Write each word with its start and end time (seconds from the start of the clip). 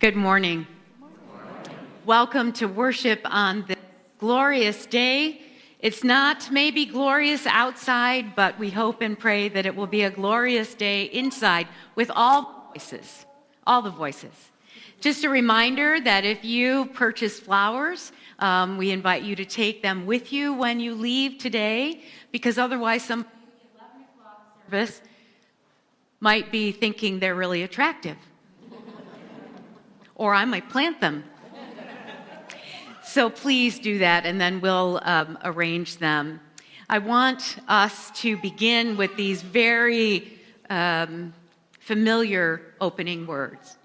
Good 0.00 0.16
morning. 0.16 0.66
Welcome 2.06 2.54
to 2.54 2.64
worship 2.64 3.20
on 3.26 3.66
this 3.68 3.76
glorious 4.16 4.86
day. 4.86 5.42
It's 5.78 6.02
not 6.02 6.50
maybe 6.50 6.86
glorious 6.86 7.44
outside, 7.44 8.34
but 8.34 8.58
we 8.58 8.70
hope 8.70 9.02
and 9.02 9.18
pray 9.18 9.50
that 9.50 9.66
it 9.66 9.76
will 9.76 9.86
be 9.86 10.04
a 10.04 10.10
glorious 10.10 10.72
day 10.72 11.04
inside 11.04 11.68
with 11.96 12.10
all 12.16 12.70
voices, 12.72 13.26
all 13.66 13.82
the 13.82 13.90
voices. 13.90 14.32
Just 15.02 15.22
a 15.24 15.28
reminder 15.28 16.00
that 16.00 16.24
if 16.24 16.46
you 16.46 16.86
purchase 16.94 17.38
flowers, 17.38 18.10
um, 18.38 18.78
we 18.78 18.92
invite 18.92 19.22
you 19.22 19.36
to 19.36 19.44
take 19.44 19.82
them 19.82 20.06
with 20.06 20.32
you 20.32 20.54
when 20.54 20.80
you 20.80 20.94
leave 20.94 21.36
today, 21.36 22.00
because 22.32 22.56
otherwise, 22.56 23.04
some 23.04 23.26
service 24.64 25.02
might 26.20 26.50
be 26.50 26.72
thinking 26.72 27.18
they're 27.18 27.34
really 27.34 27.62
attractive 27.64 28.16
or 30.20 30.34
I 30.34 30.44
might 30.44 30.68
plant 30.68 31.00
them. 31.00 31.24
so 33.02 33.30
please 33.30 33.78
do 33.78 33.98
that, 33.98 34.26
and 34.26 34.38
then 34.38 34.60
we'll 34.60 35.00
um, 35.02 35.38
arrange 35.42 35.96
them. 35.96 36.40
I 36.90 36.98
want 36.98 37.56
us 37.66 38.10
to 38.20 38.36
begin 38.36 38.98
with 38.98 39.16
these 39.16 39.40
very 39.40 40.38
um, 40.68 41.32
familiar 41.78 42.60
opening 42.82 43.26
words 43.26 43.78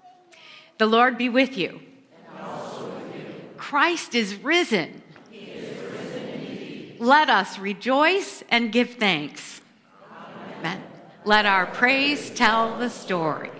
The 0.76 0.86
Lord 0.86 1.16
be 1.16 1.30
with 1.30 1.56
you. 1.56 1.80
Christ 3.56 4.14
is 4.14 4.34
risen. 4.34 5.02
Is 5.32 5.70
risen 5.90 6.96
Let 6.98 7.30
us 7.30 7.58
rejoice 7.58 8.44
and 8.50 8.70
give 8.70 8.90
thanks. 8.96 9.62
Amen. 10.58 10.82
Let 11.24 11.46
our 11.46 11.64
praise 11.64 12.28
tell 12.28 12.78
the 12.78 12.90
story. 12.90 13.55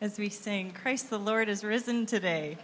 As 0.00 0.18
we 0.18 0.30
sing, 0.30 0.70
Christ 0.70 1.10
the 1.10 1.18
Lord 1.18 1.48
is 1.48 1.62
risen 1.62 2.06
today. 2.06 2.56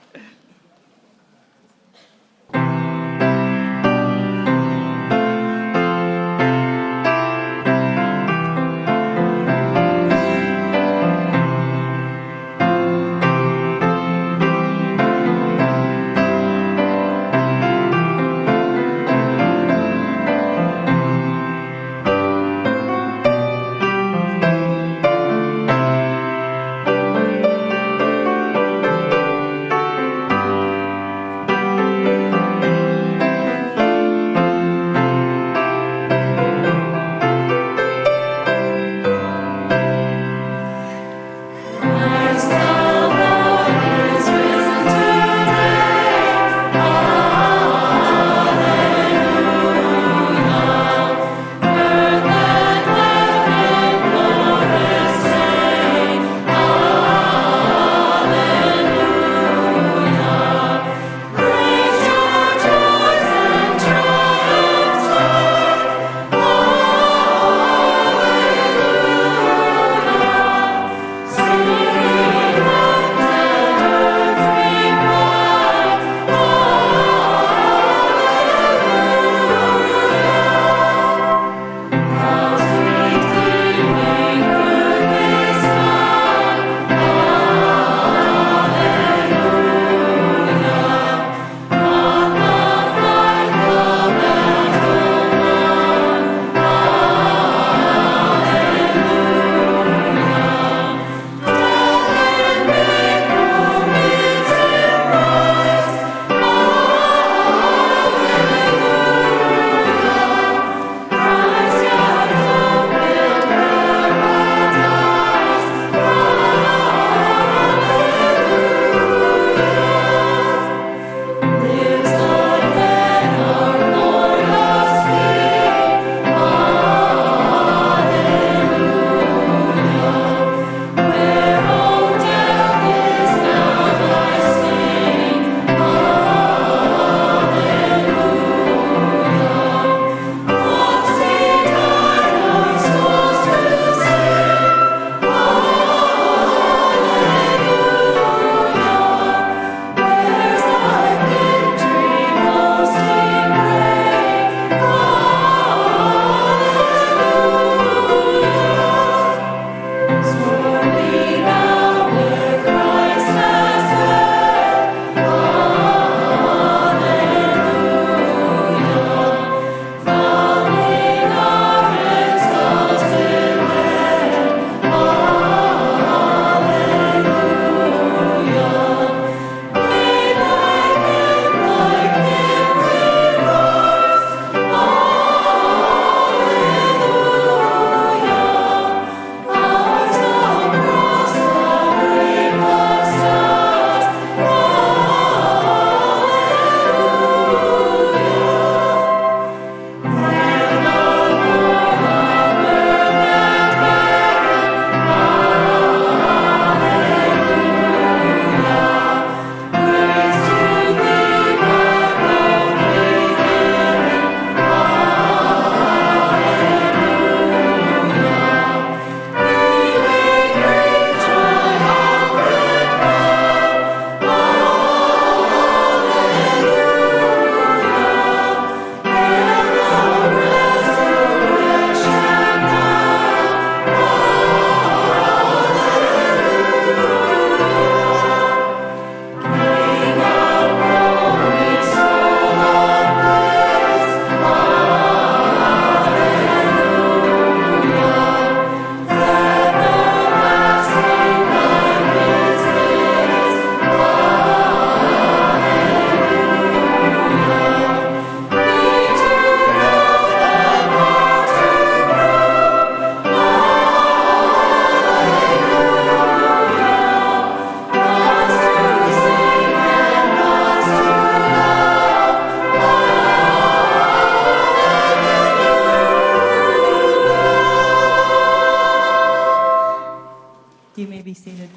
You 280.97 281.07
may 281.07 281.21
be 281.21 281.35
seated. 281.35 281.69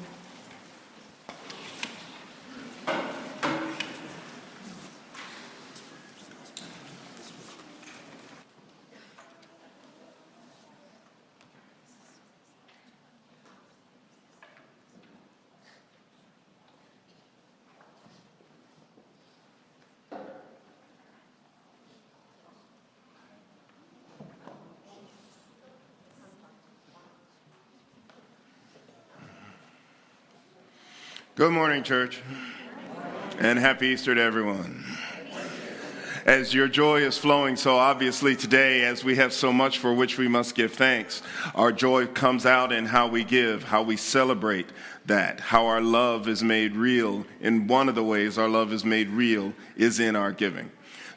Good 31.40 31.52
morning, 31.52 31.82
church, 31.82 32.20
and 33.38 33.58
happy 33.58 33.86
Easter 33.86 34.14
to 34.14 34.20
everyone. 34.20 34.84
As 36.26 36.52
your 36.52 36.68
joy 36.68 37.00
is 37.00 37.16
flowing 37.16 37.56
so 37.56 37.78
obviously 37.78 38.36
today, 38.36 38.84
as 38.84 39.04
we 39.04 39.16
have 39.16 39.32
so 39.32 39.50
much 39.50 39.78
for 39.78 39.94
which 39.94 40.18
we 40.18 40.28
must 40.28 40.54
give 40.54 40.74
thanks, 40.74 41.22
our 41.54 41.72
joy 41.72 42.04
comes 42.08 42.44
out 42.44 42.72
in 42.72 42.84
how 42.84 43.06
we 43.06 43.24
give, 43.24 43.62
how 43.62 43.82
we 43.82 43.96
celebrate 43.96 44.66
that, 45.06 45.40
how 45.40 45.64
our 45.64 45.80
love 45.80 46.28
is 46.28 46.42
made 46.42 46.76
real. 46.76 47.24
In 47.40 47.66
one 47.66 47.88
of 47.88 47.94
the 47.94 48.04
ways 48.04 48.36
our 48.36 48.46
love 48.46 48.70
is 48.74 48.84
made 48.84 49.08
real 49.08 49.54
is 49.78 49.98
in 49.98 50.16
our 50.16 50.32
giving. 50.32 50.70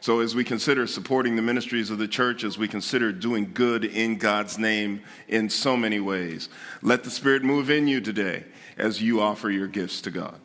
So, 0.04 0.20
as 0.20 0.36
we 0.36 0.44
consider 0.44 0.86
supporting 0.86 1.38
the 1.38 1.42
ministries 1.42 1.90
of 1.90 1.98
the 1.98 2.10
church, 2.10 2.44
as 2.44 2.58
we 2.58 2.68
consider 2.68 3.14
doing 3.14 3.52
good 3.54 3.86
in 3.86 4.18
God's 4.18 4.58
name 4.58 5.02
in 5.30 5.50
so 5.50 5.78
many 5.78 6.02
ways, 6.02 6.50
let 6.82 7.06
the 7.06 7.10
Spirit 7.10 7.42
move 7.42 7.70
in 7.70 7.88
you 7.88 8.02
today 8.02 8.44
as 8.78 9.02
you 9.02 9.22
offer 9.22 9.50
your 9.50 9.68
gifts 9.68 10.02
to 10.02 10.12
God. 10.12 10.38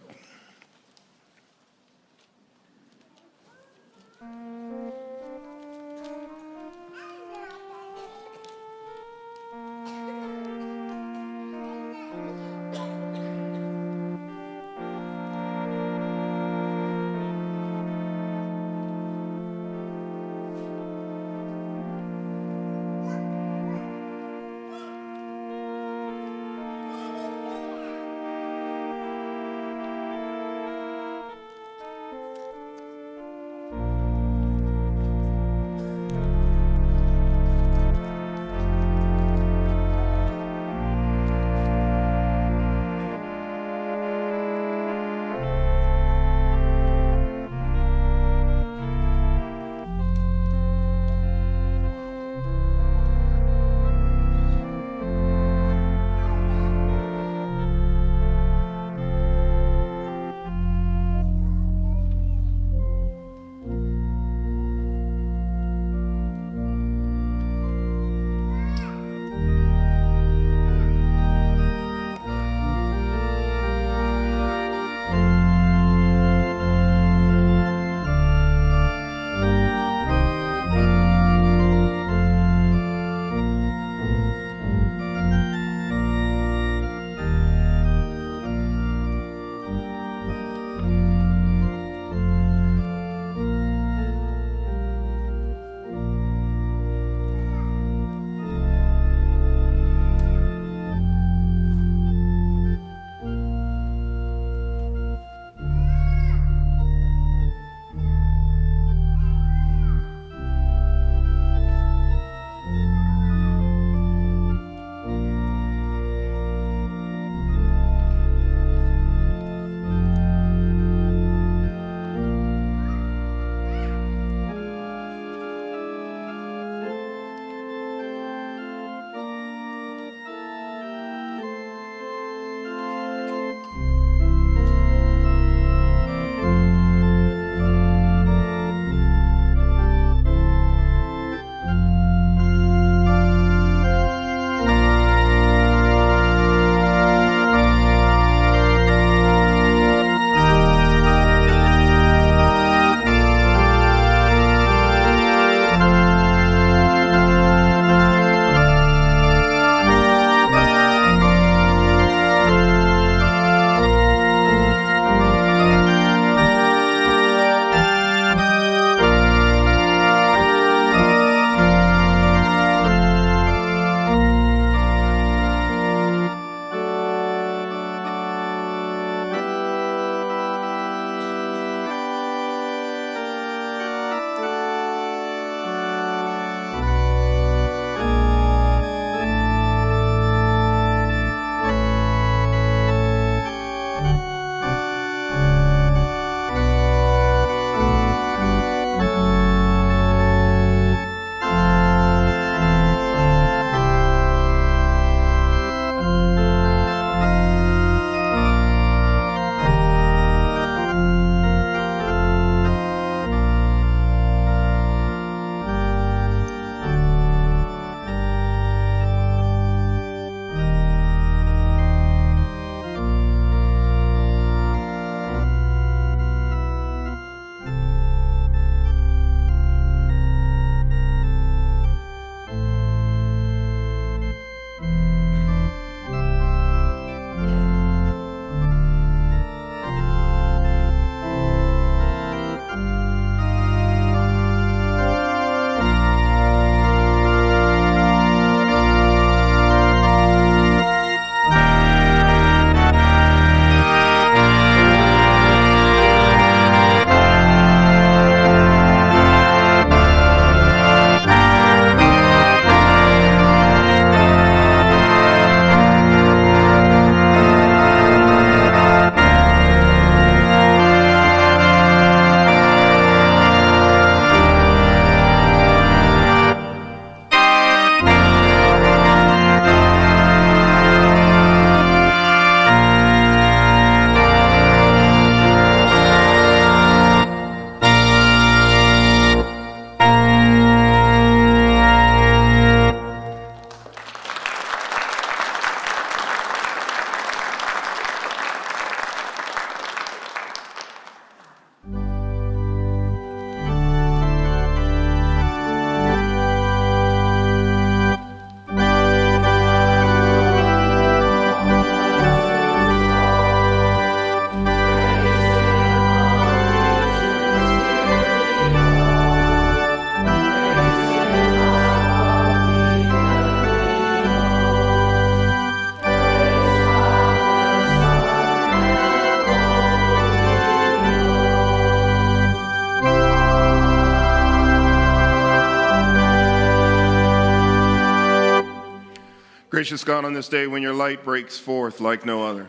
On 340.25 340.32
this 340.32 340.48
day 340.48 340.67
when 340.67 340.82
your 340.82 340.94
light 340.94 341.22
breaks 341.22 341.58
forth 341.58 342.01
like 342.01 342.27
no 342.27 342.44
other, 342.44 342.67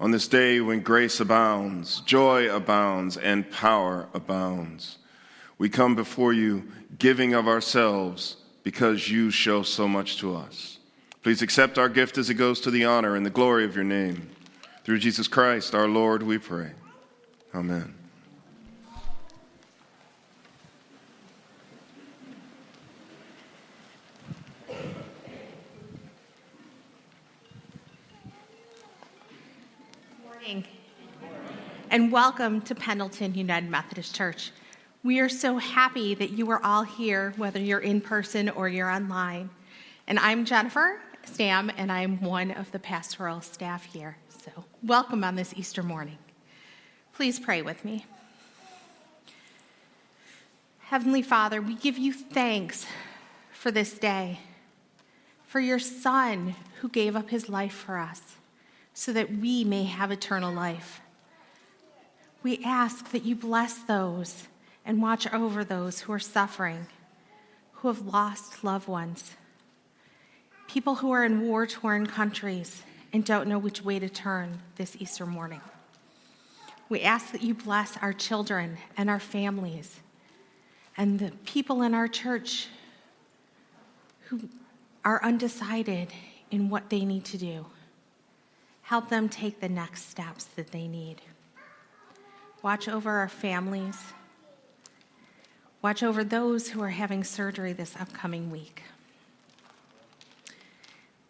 on 0.00 0.10
this 0.10 0.26
day 0.26 0.60
when 0.60 0.80
grace 0.80 1.20
abounds, 1.20 2.00
joy 2.00 2.54
abounds, 2.54 3.16
and 3.16 3.48
power 3.50 4.08
abounds, 4.12 4.98
we 5.58 5.68
come 5.68 5.94
before 5.94 6.32
you 6.32 6.70
giving 6.98 7.34
of 7.34 7.46
ourselves 7.46 8.36
because 8.64 9.08
you 9.08 9.30
show 9.30 9.62
so 9.62 9.86
much 9.86 10.18
to 10.18 10.36
us. 10.36 10.78
Please 11.22 11.40
accept 11.40 11.78
our 11.78 11.88
gift 11.88 12.18
as 12.18 12.30
it 12.30 12.34
goes 12.34 12.60
to 12.62 12.70
the 12.70 12.84
honor 12.84 13.14
and 13.14 13.24
the 13.24 13.30
glory 13.30 13.64
of 13.64 13.74
your 13.74 13.84
name. 13.84 14.28
Through 14.84 14.98
Jesus 14.98 15.28
Christ, 15.28 15.74
our 15.74 15.88
Lord, 15.88 16.22
we 16.24 16.36
pray. 16.36 16.72
Amen. 17.54 17.94
morning. 30.46 30.64
And 31.96 32.12
welcome 32.12 32.60
to 32.60 32.74
Pendleton 32.74 33.34
United 33.34 33.70
Methodist 33.70 34.14
Church. 34.14 34.52
We 35.02 35.18
are 35.20 35.30
so 35.30 35.56
happy 35.56 36.14
that 36.14 36.28
you 36.28 36.50
are 36.50 36.62
all 36.62 36.82
here, 36.82 37.32
whether 37.38 37.58
you're 37.58 37.80
in 37.80 38.02
person 38.02 38.50
or 38.50 38.68
you're 38.68 38.90
online. 38.90 39.48
And 40.06 40.18
I'm 40.18 40.44
Jennifer 40.44 41.00
Stam, 41.24 41.72
and 41.78 41.90
I'm 41.90 42.20
one 42.20 42.50
of 42.50 42.70
the 42.70 42.78
pastoral 42.78 43.40
staff 43.40 43.86
here. 43.86 44.18
So, 44.28 44.66
welcome 44.82 45.24
on 45.24 45.36
this 45.36 45.54
Easter 45.56 45.82
morning. 45.82 46.18
Please 47.14 47.40
pray 47.40 47.62
with 47.62 47.82
me. 47.82 48.04
Heavenly 50.80 51.22
Father, 51.22 51.62
we 51.62 51.76
give 51.76 51.96
you 51.96 52.12
thanks 52.12 52.84
for 53.52 53.70
this 53.70 53.94
day, 53.94 54.40
for 55.46 55.60
your 55.60 55.78
Son 55.78 56.56
who 56.82 56.90
gave 56.90 57.16
up 57.16 57.30
his 57.30 57.48
life 57.48 57.72
for 57.72 57.96
us 57.96 58.36
so 58.92 59.14
that 59.14 59.34
we 59.38 59.64
may 59.64 59.84
have 59.84 60.10
eternal 60.10 60.52
life. 60.52 61.00
We 62.46 62.60
ask 62.64 63.10
that 63.10 63.24
you 63.24 63.34
bless 63.34 63.74
those 63.74 64.46
and 64.84 65.02
watch 65.02 65.26
over 65.32 65.64
those 65.64 65.98
who 65.98 66.12
are 66.12 66.20
suffering, 66.20 66.86
who 67.72 67.88
have 67.88 68.06
lost 68.06 68.62
loved 68.62 68.86
ones, 68.86 69.32
people 70.68 70.94
who 70.94 71.10
are 71.10 71.24
in 71.24 71.48
war 71.48 71.66
torn 71.66 72.06
countries 72.06 72.84
and 73.12 73.24
don't 73.24 73.48
know 73.48 73.58
which 73.58 73.82
way 73.82 73.98
to 73.98 74.08
turn 74.08 74.60
this 74.76 74.96
Easter 75.00 75.26
morning. 75.26 75.60
We 76.88 77.00
ask 77.00 77.32
that 77.32 77.42
you 77.42 77.52
bless 77.52 77.96
our 77.96 78.12
children 78.12 78.78
and 78.96 79.10
our 79.10 79.18
families 79.18 79.98
and 80.96 81.18
the 81.18 81.32
people 81.46 81.82
in 81.82 81.94
our 81.94 82.06
church 82.06 82.68
who 84.28 84.48
are 85.04 85.20
undecided 85.24 86.12
in 86.52 86.70
what 86.70 86.90
they 86.90 87.04
need 87.04 87.24
to 87.24 87.38
do. 87.38 87.66
Help 88.82 89.08
them 89.08 89.28
take 89.28 89.58
the 89.58 89.68
next 89.68 90.08
steps 90.08 90.44
that 90.44 90.70
they 90.70 90.86
need. 90.86 91.22
Watch 92.66 92.88
over 92.88 93.12
our 93.12 93.28
families. 93.28 93.96
Watch 95.82 96.02
over 96.02 96.24
those 96.24 96.70
who 96.70 96.82
are 96.82 96.90
having 96.90 97.22
surgery 97.22 97.72
this 97.72 97.94
upcoming 97.94 98.50
week. 98.50 98.82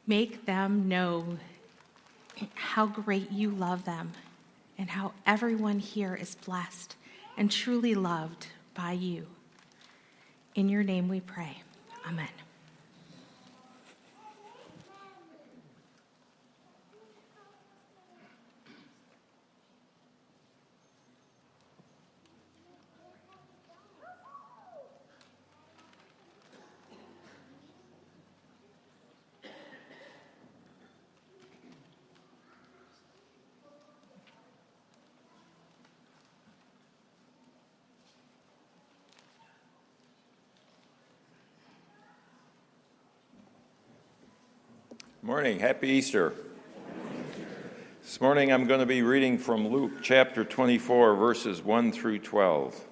Make 0.06 0.46
them 0.46 0.88
know 0.88 1.36
how 2.54 2.86
great 2.86 3.30
you 3.30 3.50
love 3.50 3.84
them 3.84 4.12
and 4.78 4.88
how 4.88 5.12
everyone 5.26 5.78
here 5.78 6.14
is 6.14 6.36
blessed 6.36 6.96
and 7.36 7.50
truly 7.50 7.94
loved 7.94 8.46
by 8.72 8.92
you. 8.92 9.26
In 10.54 10.70
your 10.70 10.84
name 10.84 11.06
we 11.06 11.20
pray. 11.20 11.60
Amen. 12.08 12.28
Morning. 45.36 45.58
Happy 45.58 45.88
Easter. 45.88 46.32
This 48.02 48.22
morning 48.22 48.50
I'm 48.50 48.66
going 48.66 48.80
to 48.80 48.86
be 48.86 49.02
reading 49.02 49.36
from 49.36 49.68
Luke 49.68 50.00
chapter 50.00 50.46
24, 50.46 51.14
verses 51.14 51.60
1 51.60 51.92
through 51.92 52.20
12. 52.20 52.82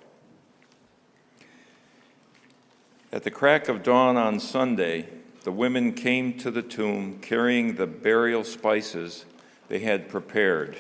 At 3.11 3.23
the 3.23 3.31
crack 3.31 3.71
of 3.71 3.83
dawn 3.83 4.19
on 4.19 4.41
Sunday, 4.41 5.09
the 5.45 5.53
women 5.53 5.95
came 5.95 6.37
to 6.37 6.51
the 6.51 6.61
tomb 6.61 7.19
carrying 7.21 7.77
the 7.77 7.87
burial 7.87 8.45
spices 8.45 9.25
they 9.69 9.79
had 9.79 10.11
prepared. 10.11 10.77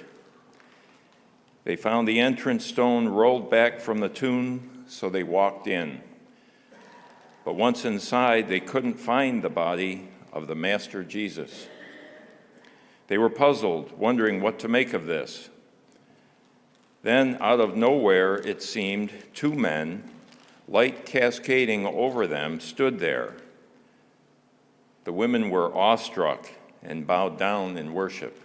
They 1.64 1.76
found 1.76 2.06
the 2.06 2.20
entrance 2.20 2.66
stone 2.66 3.08
rolled 3.08 3.50
back 3.50 3.80
from 3.80 4.00
the 4.00 4.10
tomb, 4.10 4.84
so 4.86 5.08
they 5.08 5.22
walked 5.22 5.66
in. 5.66 6.02
But 7.42 7.54
once 7.54 7.86
inside, 7.86 8.50
they 8.50 8.60
couldn't 8.60 9.00
find 9.00 9.42
the 9.42 9.48
body 9.48 10.08
of 10.34 10.48
the 10.48 10.54
Master 10.54 11.04
Jesus. 11.04 11.68
They 13.06 13.16
were 13.16 13.30
puzzled, 13.30 13.96
wondering 13.96 14.42
what 14.42 14.58
to 14.58 14.68
make 14.68 14.92
of 14.92 15.06
this. 15.06 15.48
Then, 17.02 17.38
out 17.40 17.60
of 17.60 17.76
nowhere, 17.76 18.36
it 18.36 18.62
seemed, 18.62 19.12
two 19.32 19.54
men, 19.54 20.02
light 20.66 21.06
cascading 21.06 21.86
over 21.86 22.26
them, 22.26 22.58
stood 22.58 22.98
there. 22.98 23.34
The 25.04 25.12
women 25.12 25.50
were 25.50 25.74
awestruck 25.74 26.48
and 26.82 27.06
bowed 27.06 27.38
down 27.38 27.76
in 27.76 27.94
worship. 27.94 28.40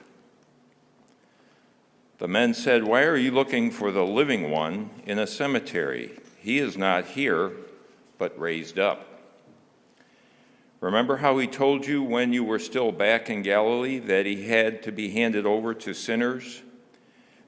The 2.20 2.28
men 2.28 2.54
said, 2.54 2.84
Why 2.84 3.04
are 3.04 3.18
you 3.18 3.32
looking 3.32 3.72
for 3.72 3.92
the 3.92 4.06
living 4.06 4.52
one 4.52 4.90
in 5.06 5.18
a 5.18 5.26
cemetery? 5.26 6.20
He 6.38 6.60
is 6.60 6.78
not 6.78 7.06
here, 7.06 7.54
but 8.18 8.38
raised 8.38 8.78
up. 8.78 9.09
Remember 10.82 11.18
how 11.18 11.38
he 11.38 11.48
told 11.48 11.86
you 11.86 12.02
when 12.02 12.32
you 12.32 12.44
were 12.44 12.60
still 12.60 12.92
back 12.92 13.30
in 13.30 13.42
Galilee 13.42 14.00
that 14.00 14.26
he 14.26 14.48
had 14.48 14.82
to 14.84 14.92
be 14.92 15.10
handed 15.10 15.46
over 15.46 15.74
to 15.74 15.94
sinners, 15.94 16.62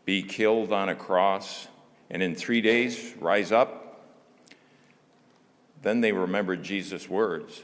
be 0.04 0.22
killed 0.22 0.74
on 0.74 0.90
a 0.90 0.96
cross, 0.96 1.68
and 2.10 2.22
in 2.22 2.36
three 2.36 2.60
days 2.60 3.14
rise 3.20 3.52
up? 3.52 4.02
Then 5.82 6.02
they 6.02 6.12
remembered 6.12 6.62
Jesus' 6.62 7.10
words. 7.10 7.64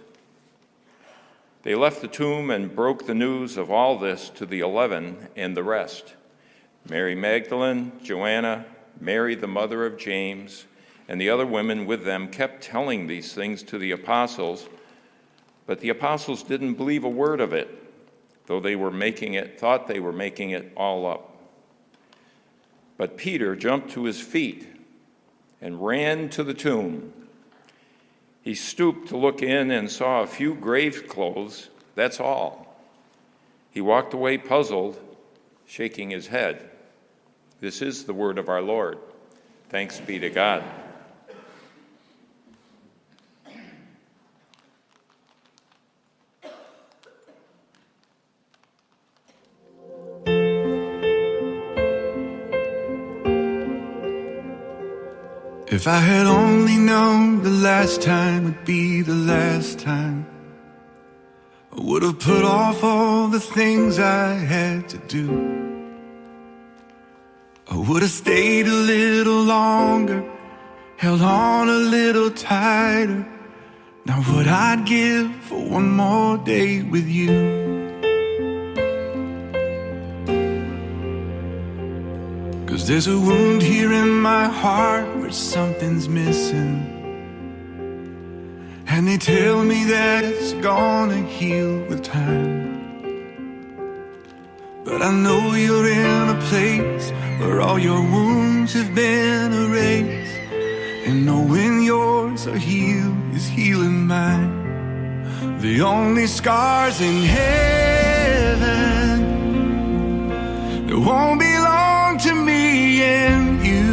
They 1.64 1.76
left 1.76 2.02
the 2.02 2.08
tomb 2.08 2.50
and 2.50 2.74
broke 2.74 3.06
the 3.06 3.14
news 3.14 3.58
of 3.58 3.70
all 3.70 3.98
this 3.98 4.30
to 4.32 4.46
the 4.46 4.62
eleven 4.62 5.28
and 5.36 5.56
the 5.56 5.64
rest 5.64 6.14
Mary 6.90 7.16
Magdalene, 7.16 7.92
Joanna, 8.02 8.66
Mary, 9.02 9.36
the 9.36 9.48
mother 9.48 9.86
of 9.86 9.98
James, 9.98 10.66
and 11.10 11.20
the 11.20 11.30
other 11.30 11.46
women 11.46 11.86
with 11.86 12.06
them 12.06 12.30
kept 12.30 12.64
telling 12.64 13.08
these 13.08 13.34
things 13.34 13.62
to 13.64 13.78
the 13.78 13.92
apostles 13.92 14.70
but 15.68 15.82
the 15.82 15.90
apostles 15.90 16.42
didn't 16.42 16.74
believe 16.74 17.04
a 17.04 17.10
word 17.10 17.40
of 17.40 17.54
it, 17.54 17.70
though 18.48 18.60
they 18.60 18.76
were 18.76 18.90
making 18.90 19.36
it, 19.36 19.60
thought 19.60 19.88
they 19.88 20.00
were 20.00 20.14
making 20.14 20.50
it 20.50 20.72
all 20.76 21.06
up. 21.06 21.36
But 22.98 23.18
Peter 23.18 23.56
jumped 23.56 23.92
to 23.92 24.06
his 24.06 24.20
feet 24.20 24.68
and 25.62 25.86
ran 25.86 26.30
to 26.30 26.44
the 26.44 26.54
tomb. 26.54 27.14
He 28.42 28.56
stooped 28.56 29.10
to 29.10 29.18
look 29.18 29.44
in 29.44 29.70
and 29.70 29.92
saw 29.92 30.22
a 30.22 30.28
few 30.28 30.56
grave 30.56 31.08
clothes, 31.08 31.70
that's 31.96 32.20
all. 32.20 32.82
He 33.70 33.82
walked 33.82 34.14
away 34.14 34.38
puzzled, 34.38 35.00
shaking 35.68 36.10
his 36.10 36.28
head. 36.28 36.70
This 37.60 37.82
is 37.82 38.06
the 38.06 38.14
word 38.14 38.38
of 38.38 38.50
our 38.50 38.62
Lord. 38.62 39.00
Thanks 39.70 40.00
be 40.00 40.18
to 40.20 40.30
God. 40.30 40.64
If 55.78 55.86
I 55.86 56.00
had 56.00 56.26
only 56.26 56.76
known 56.76 57.44
the 57.44 57.52
last 57.52 58.02
time 58.02 58.46
would 58.46 58.66
be 58.66 59.04
the 59.04 59.14
last 59.14 59.78
time, 59.78 60.26
I 61.72 61.80
would 61.80 62.02
have 62.02 62.20
put 62.20 62.44
off 62.44 62.84
all 62.84 63.28
the 63.28 63.40
things 63.40 64.00
I 64.00 64.34
had 64.34 64.90
to 64.90 64.98
do. 64.98 65.28
I 67.70 67.78
would 67.78 68.02
have 68.02 68.10
stayed 68.10 68.66
a 68.66 68.80
little 68.96 69.44
longer, 69.44 70.28
held 70.98 71.22
on 71.22 71.70
a 71.70 71.82
little 71.98 72.32
tighter, 72.32 73.24
Now, 74.08 74.20
what 74.24 74.48
I'd 74.48 74.84
give 74.88 75.30
for 75.44 75.62
one 75.64 75.92
more 75.92 76.40
day 76.40 76.82
with 76.82 77.08
you. 77.08 77.67
There's 82.88 83.08
a 83.08 83.20
wound 83.20 83.62
here 83.62 83.92
in 83.92 84.22
my 84.22 84.46
heart 84.46 85.14
where 85.18 85.30
something's 85.30 86.08
missing. 86.08 86.88
And 88.88 89.06
they 89.06 89.18
tell 89.18 89.62
me 89.62 89.84
that 89.84 90.24
it's 90.24 90.54
gonna 90.54 91.22
heal 91.24 91.84
with 91.90 92.02
time. 92.02 92.80
But 94.86 95.02
I 95.02 95.12
know 95.12 95.54
you're 95.54 95.90
in 95.90 96.30
a 96.30 96.40
place 96.48 97.12
where 97.42 97.60
all 97.60 97.78
your 97.78 98.00
wounds 98.00 98.72
have 98.72 98.96
been 98.96 99.52
erased. 99.52 100.40
And 101.08 101.26
knowing 101.26 101.84
yours 101.84 102.48
are 102.48 102.58
healed 102.58 103.36
is 103.36 103.50
healing 103.50 104.08
mine. 104.08 105.60
The 105.60 105.82
only 105.82 106.26
scars 106.26 107.02
in 107.02 107.22
heaven 107.24 108.78
that 110.88 110.98
won't 110.98 111.42
to 111.42 111.57
you. 113.64 113.88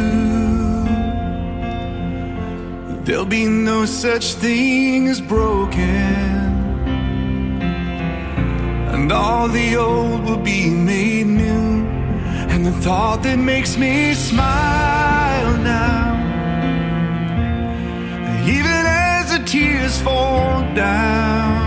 There'll 3.03 3.25
be 3.25 3.45
no 3.45 3.85
such 3.85 4.33
thing 4.33 5.07
as 5.07 5.21
broken. 5.21 5.79
And 8.93 9.11
all 9.11 9.47
the 9.47 9.75
old 9.75 10.25
will 10.25 10.43
be 10.55 10.69
made 10.69 11.27
new. 11.27 11.85
And 12.51 12.65
the 12.65 12.71
thought 12.71 13.23
that 13.23 13.37
makes 13.37 13.77
me 13.77 14.13
smile 14.13 15.57
now 15.57 16.05
even 18.47 18.85
as 18.85 19.31
the 19.31 19.43
tears 19.43 19.99
fall 20.01 20.61
down. 20.75 21.65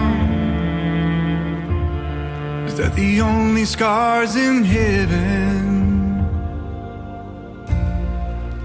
Is 2.67 2.77
that 2.77 2.95
the 2.95 3.21
only 3.21 3.65
scars 3.65 4.37
in 4.37 4.63
heaven 4.63 5.48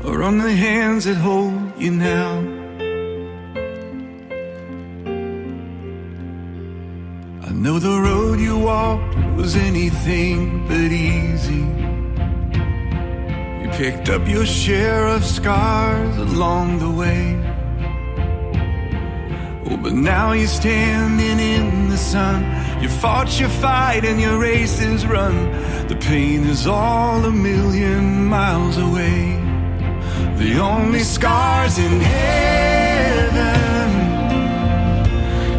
are 0.05 0.21
on 0.21 0.37
the 0.37 0.51
hands 0.51 1.05
that 1.05 1.15
hold 1.15 1.53
you 1.77 1.91
now? 1.91 2.39
I 7.47 7.51
know 7.51 7.79
the 7.79 8.01
road 8.01 8.39
you 8.39 8.57
walked 8.57 9.15
was 9.35 9.55
anything 9.55 10.67
but 10.67 10.91
easy. 10.91 11.63
You 13.61 13.69
picked 13.71 14.09
up 14.09 14.27
your 14.27 14.45
share 14.45 15.07
of 15.07 15.23
scars 15.23 16.17
along 16.17 16.79
the 16.79 16.91
way. 16.91 17.39
Oh, 19.69 19.77
but 19.77 19.93
now 19.93 20.33
you're 20.33 20.47
standing 20.47 21.39
in 21.39 21.89
the 21.89 21.97
sun. 21.97 22.43
You 22.81 22.89
fought 22.89 23.39
your 23.39 23.49
fight 23.49 24.03
and 24.03 24.19
your 24.19 24.37
race 24.37 24.81
is 24.81 25.05
run. 25.05 25.51
The 25.87 25.95
pain 25.95 26.43
is 26.43 26.67
all 26.67 27.23
a 27.23 27.31
million 27.31 28.25
miles 28.25 28.77
away. 28.77 29.42
The 30.37 30.59
only 30.59 31.03
scars 31.03 31.77
in 31.77 31.99
heaven 31.99 33.33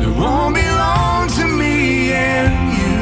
that 0.00 0.14
won't 0.18 0.54
belong 0.54 1.28
to 1.38 1.44
me 1.46 2.12
and 2.12 2.54
you. 2.78 2.96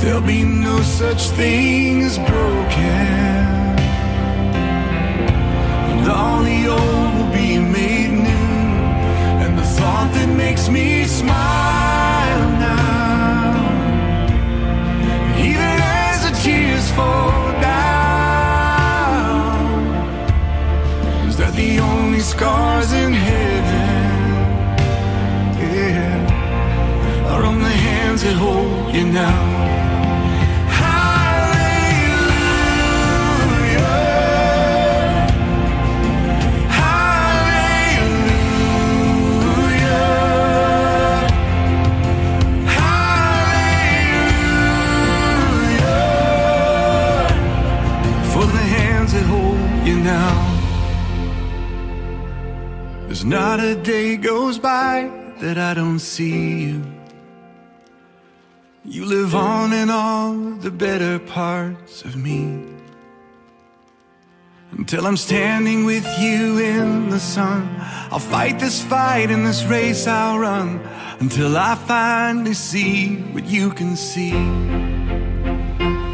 There'll 0.00 0.20
be 0.20 0.44
no 0.44 0.80
such 0.82 1.28
thing 1.30 2.02
as 2.02 2.18
broken. 2.18 2.55
The 60.66 60.72
better 60.72 61.20
parts 61.20 62.02
of 62.02 62.16
me. 62.16 62.60
Until 64.72 65.06
I'm 65.06 65.16
standing 65.16 65.84
with 65.84 66.04
you 66.18 66.58
in 66.58 67.08
the 67.08 67.20
sun, 67.20 67.62
I'll 68.10 68.18
fight 68.18 68.58
this 68.58 68.82
fight 68.82 69.30
in 69.30 69.44
this 69.44 69.62
race 69.66 70.08
I'll 70.08 70.40
run 70.40 70.80
until 71.20 71.56
I 71.56 71.76
finally 71.76 72.54
see 72.54 73.14
what 73.32 73.44
you 73.44 73.70
can 73.70 73.94
see. 73.94 74.34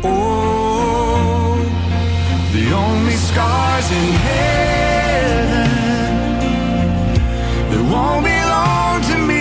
Oh, 0.05 1.57
the 2.53 2.73
only 2.75 3.17
scars 3.29 3.91
in 3.91 4.09
heaven 4.27 5.71
that 7.71 7.83
won't 7.91 8.25
belong 8.27 9.01
to 9.13 9.17
me 9.29 9.32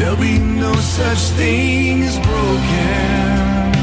There'll 0.00 0.16
be 0.16 0.38
no 0.38 0.72
such 0.76 1.18
thing 1.36 2.02
as 2.04 2.16
broken. 2.16 3.74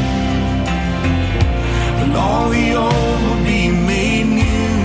And 2.02 2.12
all 2.16 2.50
the 2.50 2.74
old 2.74 3.22
will 3.22 3.44
be 3.44 3.70
made 3.70 4.26
new. 4.26 4.82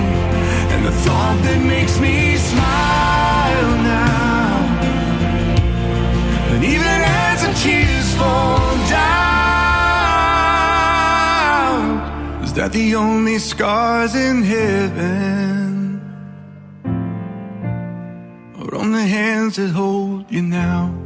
And 0.73 0.85
the 0.85 0.91
thought 0.91 1.39
that 1.41 1.59
makes 1.65 1.99
me 1.99 2.37
smile 2.37 3.77
now. 3.81 4.77
And 6.53 6.63
even 6.63 7.01
as 7.25 7.41
the 7.41 7.53
tears 7.63 8.13
fall 8.13 8.77
down, 8.91 9.23
is 12.43 12.53
that 12.53 12.71
the 12.73 12.93
only 12.93 13.39
scars 13.39 14.13
in 14.13 14.43
heaven? 14.43 15.99
Or 18.59 18.75
on 18.75 18.91
the 18.91 19.07
hands 19.17 19.55
that 19.55 19.71
hold 19.71 20.31
you 20.31 20.43
now? 20.43 21.02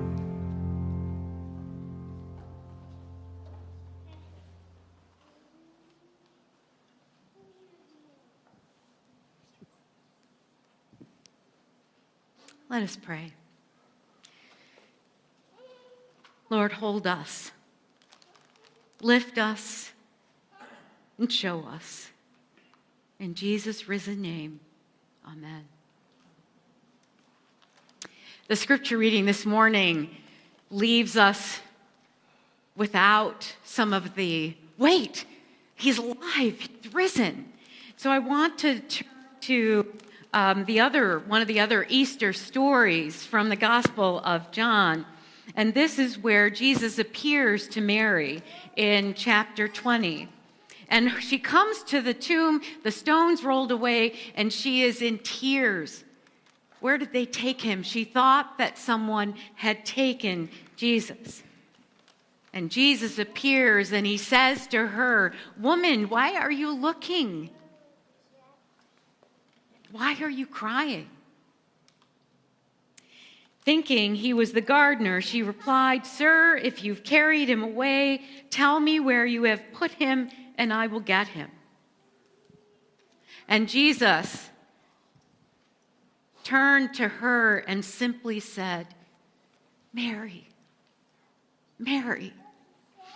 Let 12.70 12.84
us 12.84 12.98
pray. 12.98 13.32
Lord, 16.50 16.74
hold 16.74 17.08
us, 17.08 17.52
lift 19.02 19.38
us, 19.38 19.92
and 21.18 21.32
show 21.32 21.64
us. 21.66 22.10
In 23.20 23.34
Jesus' 23.34 23.88
risen 23.88 24.22
name, 24.22 24.60
amen. 25.26 25.66
The 28.48 28.56
scripture 28.56 28.98
reading 28.98 29.26
this 29.26 29.46
morning 29.46 30.10
leaves 30.70 31.18
us 31.18 31.60
without 32.76 33.56
some 33.64 33.94
of 33.94 34.16
the 34.16 34.56
wait, 34.78 35.26
he's 35.76 35.98
alive, 35.98 36.60
he's 36.60 36.94
risen. 36.94 37.52
So 37.96 38.10
I 38.10 38.20
want 38.20 38.58
to 38.60 38.80
turn 38.80 39.08
to 39.42 39.86
um, 40.38 40.66
the 40.66 40.80
other 40.80 41.18
one 41.18 41.42
of 41.42 41.48
the 41.48 41.60
other 41.60 41.88
Easter 41.90 42.32
stories 42.32 43.26
from 43.26 43.50
the 43.50 43.56
Gospel 43.56 44.22
of 44.24 44.52
John. 44.52 45.04
And 45.56 45.74
this 45.74 45.98
is 45.98 46.20
where 46.20 46.52
Jesus 46.52 47.00
appears 47.00 47.68
to 47.70 47.82
Mary 47.82 48.44
in 48.76 49.16
chapter 49.16 49.68
20. 49.68 50.30
And 50.90 51.12
she 51.24 51.40
comes 51.40 51.82
to 51.86 52.02
the 52.02 52.14
tomb, 52.14 52.62
the 52.84 52.92
stones 52.92 53.44
rolled 53.44 53.72
away, 53.72 54.14
and 54.36 54.54
she 54.54 54.84
is 54.84 55.02
in 55.02 55.18
tears. 55.20 56.04
Where 56.82 57.00
did 57.00 57.14
they 57.14 57.26
take 57.26 57.62
him? 57.62 57.82
She 57.82 58.04
thought 58.04 58.60
that 58.60 58.78
someone 58.78 59.34
had 59.56 59.86
taken 59.86 60.50
Jesus. 60.76 61.42
And 62.54 62.70
Jesus 62.70 63.18
appears 63.18 63.92
and 63.92 64.06
he 64.06 64.18
says 64.18 64.68
to 64.68 64.86
her, 64.86 65.34
Woman, 65.60 66.10
why 66.10 66.36
are 66.36 66.52
you 66.52 66.72
looking 66.72 67.50
Why 69.98 70.16
are 70.22 70.30
you 70.30 70.46
crying? 70.46 71.10
Thinking 73.62 74.14
he 74.14 74.32
was 74.32 74.52
the 74.52 74.62
gardener, 74.62 75.22
she 75.22 75.42
replied, 75.42 76.06
Sir, 76.06 76.56
if 76.56 76.84
you've 76.84 77.04
carried 77.04 77.50
him 77.50 77.64
away, 77.64 78.22
tell 78.52 78.80
me 78.80 79.00
where 79.00 79.26
you 79.26 79.46
have 79.46 79.64
put 79.74 79.90
him, 79.94 80.30
and 80.56 80.72
I 80.72 80.86
will 80.86 81.00
get 81.00 81.30
him. 81.30 81.50
And 83.48 83.68
Jesus 83.68 84.52
turned 86.44 86.94
to 86.94 87.08
her 87.08 87.58
and 87.58 87.84
simply 87.84 88.40
said, 88.40 88.94
Mary, 89.92 90.48
Mary. 91.80 92.34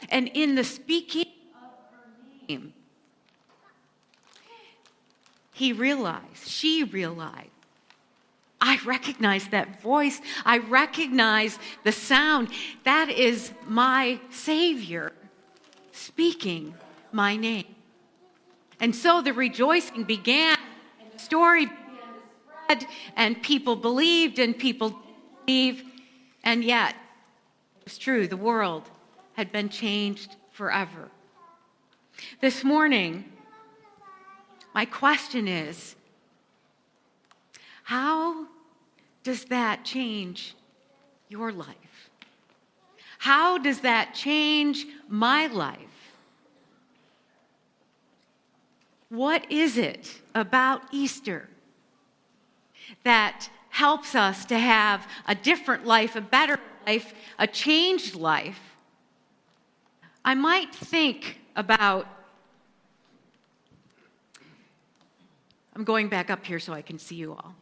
And 0.09 0.27
in 0.29 0.55
the 0.55 0.63
speaking 0.63 1.27
of 1.53 1.69
her 1.93 2.09
name, 2.49 2.73
he 5.61 5.73
realized, 5.73 6.47
she 6.47 6.83
realized, 6.83 7.51
I 8.59 8.79
recognize 8.83 9.47
that 9.49 9.79
voice. 9.79 10.19
I 10.43 10.57
recognize 10.57 11.59
the 11.83 11.91
sound. 11.91 12.47
That 12.83 13.09
is 13.09 13.51
my 13.67 14.19
Savior 14.31 15.11
speaking 15.91 16.73
my 17.11 17.35
name. 17.35 17.75
And 18.79 18.95
so 18.95 19.21
the 19.21 19.33
rejoicing 19.33 20.03
began, 20.03 20.57
and 20.99 21.11
the 21.13 21.19
story 21.19 21.67
began 21.67 21.77
to 21.77 22.79
spread, 22.79 22.87
and 23.15 23.43
people 23.43 23.75
believed, 23.75 24.39
and 24.39 24.57
people 24.57 24.97
believed, 25.45 25.85
and 26.43 26.63
yet 26.63 26.95
it 27.77 27.83
was 27.83 27.99
true, 27.99 28.27
the 28.27 28.35
world 28.35 28.89
had 29.33 29.51
been 29.51 29.69
changed 29.69 30.37
forever. 30.49 31.11
This 32.39 32.63
morning, 32.63 33.25
my 34.73 34.85
question 34.85 35.47
is 35.47 35.95
how 37.83 38.47
does 39.23 39.45
that 39.45 39.83
change 39.83 40.55
your 41.29 41.51
life? 41.51 42.09
How 43.19 43.57
does 43.57 43.81
that 43.81 44.13
change 44.13 44.85
my 45.07 45.47
life? 45.47 45.77
What 49.09 49.51
is 49.51 49.77
it 49.77 50.21
about 50.33 50.81
Easter 50.91 51.49
that 53.03 53.49
helps 53.69 54.15
us 54.15 54.45
to 54.45 54.57
have 54.57 55.05
a 55.27 55.35
different 55.35 55.85
life, 55.85 56.15
a 56.15 56.21
better 56.21 56.59
life, 56.87 57.13
a 57.37 57.45
changed 57.45 58.15
life? 58.15 58.59
I 60.23 60.33
might 60.33 60.73
think 60.73 61.39
about. 61.55 62.07
I'm 65.75 65.83
going 65.83 66.09
back 66.09 66.29
up 66.29 66.45
here 66.45 66.59
so 66.59 66.73
I 66.73 66.81
can 66.81 66.99
see 66.99 67.15
you 67.15 67.31
all. 67.31 67.55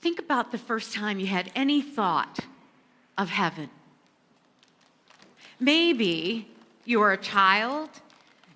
Think 0.00 0.18
about 0.18 0.52
the 0.52 0.58
first 0.58 0.92
time 0.92 1.18
you 1.18 1.26
had 1.26 1.50
any 1.54 1.80
thought 1.80 2.40
of 3.16 3.30
heaven. 3.30 3.70
Maybe 5.58 6.48
you 6.84 7.00
were 7.00 7.12
a 7.12 7.16
child 7.16 7.88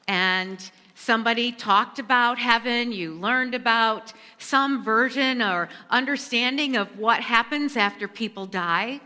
and 0.07 0.71
somebody 0.95 1.53
talked 1.53 1.99
about 1.99 2.39
heaven, 2.39 2.93
you 2.93 3.15
learned 3.15 3.55
about 3.55 4.13
some 4.39 4.85
version 4.85 5.41
or 5.41 5.69
understanding 5.89 6.77
of 6.77 6.99
what 6.99 7.21
happens 7.21 7.77
after 7.77 8.09
people 8.09 8.45
die. 8.45 9.01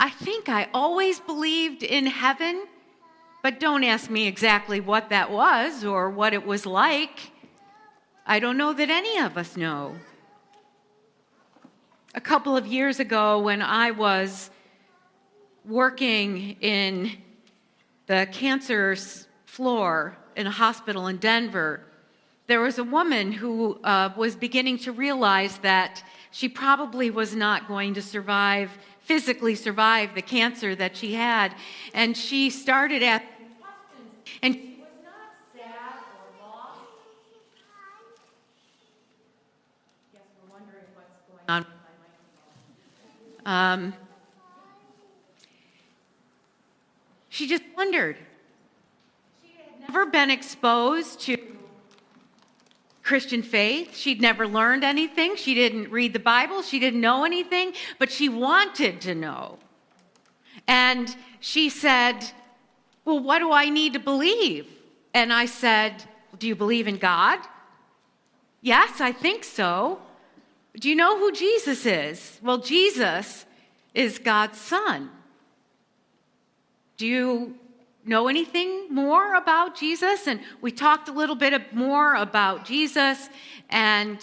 I 0.00 0.10
think 0.10 0.48
I 0.48 0.68
always 0.72 1.18
believed 1.18 1.82
in 1.82 2.06
heaven, 2.06 2.66
but 3.42 3.58
don't 3.58 3.82
ask 3.82 4.08
me 4.08 4.28
exactly 4.28 4.78
what 4.78 5.10
that 5.10 5.30
was 5.30 5.84
or 5.84 6.08
what 6.08 6.32
it 6.32 6.46
was 6.46 6.64
like. 6.64 7.32
I 8.24 8.38
don't 8.38 8.56
know 8.56 8.72
that 8.72 8.90
any 8.90 9.18
of 9.18 9.36
us 9.36 9.56
know. 9.56 9.96
A 12.14 12.20
couple 12.20 12.56
of 12.56 12.66
years 12.66 13.00
ago, 13.00 13.40
when 13.40 13.60
I 13.60 13.90
was 13.90 14.50
working 15.64 16.56
in 16.60 17.12
the 18.06 18.28
cancer 18.30 18.96
floor 19.46 20.16
in 20.36 20.46
a 20.46 20.50
hospital 20.50 21.08
in 21.08 21.16
Denver, 21.16 21.80
there 22.46 22.60
was 22.60 22.78
a 22.78 22.84
woman 22.84 23.32
who 23.32 23.80
uh, 23.82 24.10
was 24.16 24.36
beginning 24.36 24.78
to 24.78 24.92
realize 24.92 25.58
that 25.58 26.02
she 26.30 26.48
probably 26.48 27.10
was 27.10 27.34
not 27.34 27.66
going 27.66 27.94
to 27.94 28.02
survive, 28.02 28.70
physically 29.08 29.54
survive 29.54 30.14
the 30.14 30.20
cancer 30.20 30.74
that 30.74 30.94
she 30.94 31.14
had. 31.14 31.54
And 31.94 32.14
she 32.14 32.50
started 32.50 33.02
at, 33.02 33.24
and 34.42 34.54
she 34.54 34.76
was 34.80 35.02
not 35.02 35.32
sad 35.56 36.04
on 41.48 41.66
um, 43.46 43.94
she 47.30 47.48
just 47.48 47.62
wondered. 47.74 48.18
She 49.42 49.54
had 49.56 49.88
never 49.88 50.04
been 50.04 50.30
exposed 50.30 51.20
to 51.22 51.57
Christian 53.08 53.42
faith. 53.42 53.96
She'd 53.96 54.20
never 54.20 54.46
learned 54.46 54.84
anything. 54.84 55.34
She 55.34 55.54
didn't 55.54 55.90
read 55.90 56.12
the 56.12 56.18
Bible. 56.18 56.60
She 56.60 56.78
didn't 56.78 57.00
know 57.00 57.24
anything, 57.24 57.72
but 57.98 58.12
she 58.12 58.28
wanted 58.28 59.00
to 59.00 59.14
know. 59.14 59.58
And 60.66 61.16
she 61.40 61.70
said, 61.70 62.18
Well, 63.06 63.18
what 63.18 63.38
do 63.38 63.50
I 63.50 63.70
need 63.70 63.94
to 63.94 63.98
believe? 63.98 64.66
And 65.14 65.32
I 65.32 65.46
said, 65.46 66.04
Do 66.38 66.46
you 66.46 66.54
believe 66.54 66.86
in 66.86 66.98
God? 66.98 67.38
Yes, 68.60 69.00
I 69.00 69.12
think 69.12 69.42
so. 69.42 70.00
Do 70.78 70.90
you 70.90 70.94
know 70.94 71.18
who 71.18 71.32
Jesus 71.32 71.86
is? 71.86 72.38
Well, 72.42 72.58
Jesus 72.58 73.46
is 73.94 74.18
God's 74.18 74.60
Son. 74.60 75.08
Do 76.98 77.06
you 77.06 77.56
know 78.08 78.28
anything 78.28 78.92
more 78.92 79.34
about 79.34 79.76
Jesus? 79.76 80.26
And 80.26 80.40
we 80.60 80.72
talked 80.72 81.08
a 81.08 81.12
little 81.12 81.36
bit 81.36 81.74
more 81.74 82.14
about 82.14 82.64
Jesus. 82.64 83.28
And 83.70 84.18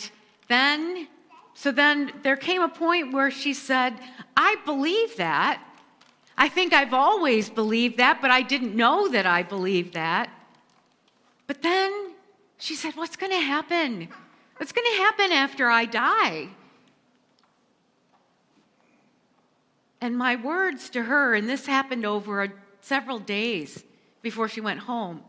then, 0.47 1.07
so 1.53 1.71
then 1.71 2.11
there 2.23 2.35
came 2.35 2.61
a 2.61 2.69
point 2.69 3.13
where 3.13 3.31
she 3.31 3.53
said, 3.53 3.93
I 4.35 4.57
believe 4.65 5.17
that. 5.17 5.61
I 6.37 6.49
think 6.49 6.73
I've 6.73 6.93
always 6.93 7.49
believed 7.49 7.97
that, 7.97 8.21
but 8.21 8.31
I 8.31 8.41
didn't 8.41 8.75
know 8.75 9.07
that 9.07 9.25
I 9.25 9.43
believed 9.43 9.93
that. 9.93 10.29
But 11.47 11.61
then 11.61 12.13
she 12.57 12.75
said, 12.75 12.95
What's 12.95 13.15
going 13.15 13.31
to 13.31 13.39
happen? 13.39 14.09
What's 14.57 14.71
going 14.71 14.87
to 14.91 14.97
happen 14.97 15.31
after 15.31 15.69
I 15.69 15.85
die? 15.85 16.49
And 20.01 20.17
my 20.17 20.35
words 20.35 20.89
to 20.91 21.03
her, 21.03 21.35
and 21.35 21.49
this 21.49 21.65
happened 21.65 22.05
over 22.05 22.43
a, 22.43 22.49
several 22.85 23.17
days 23.17 23.83
before 24.21 24.47
she 24.47 24.61
went 24.61 24.79
home 24.81 25.21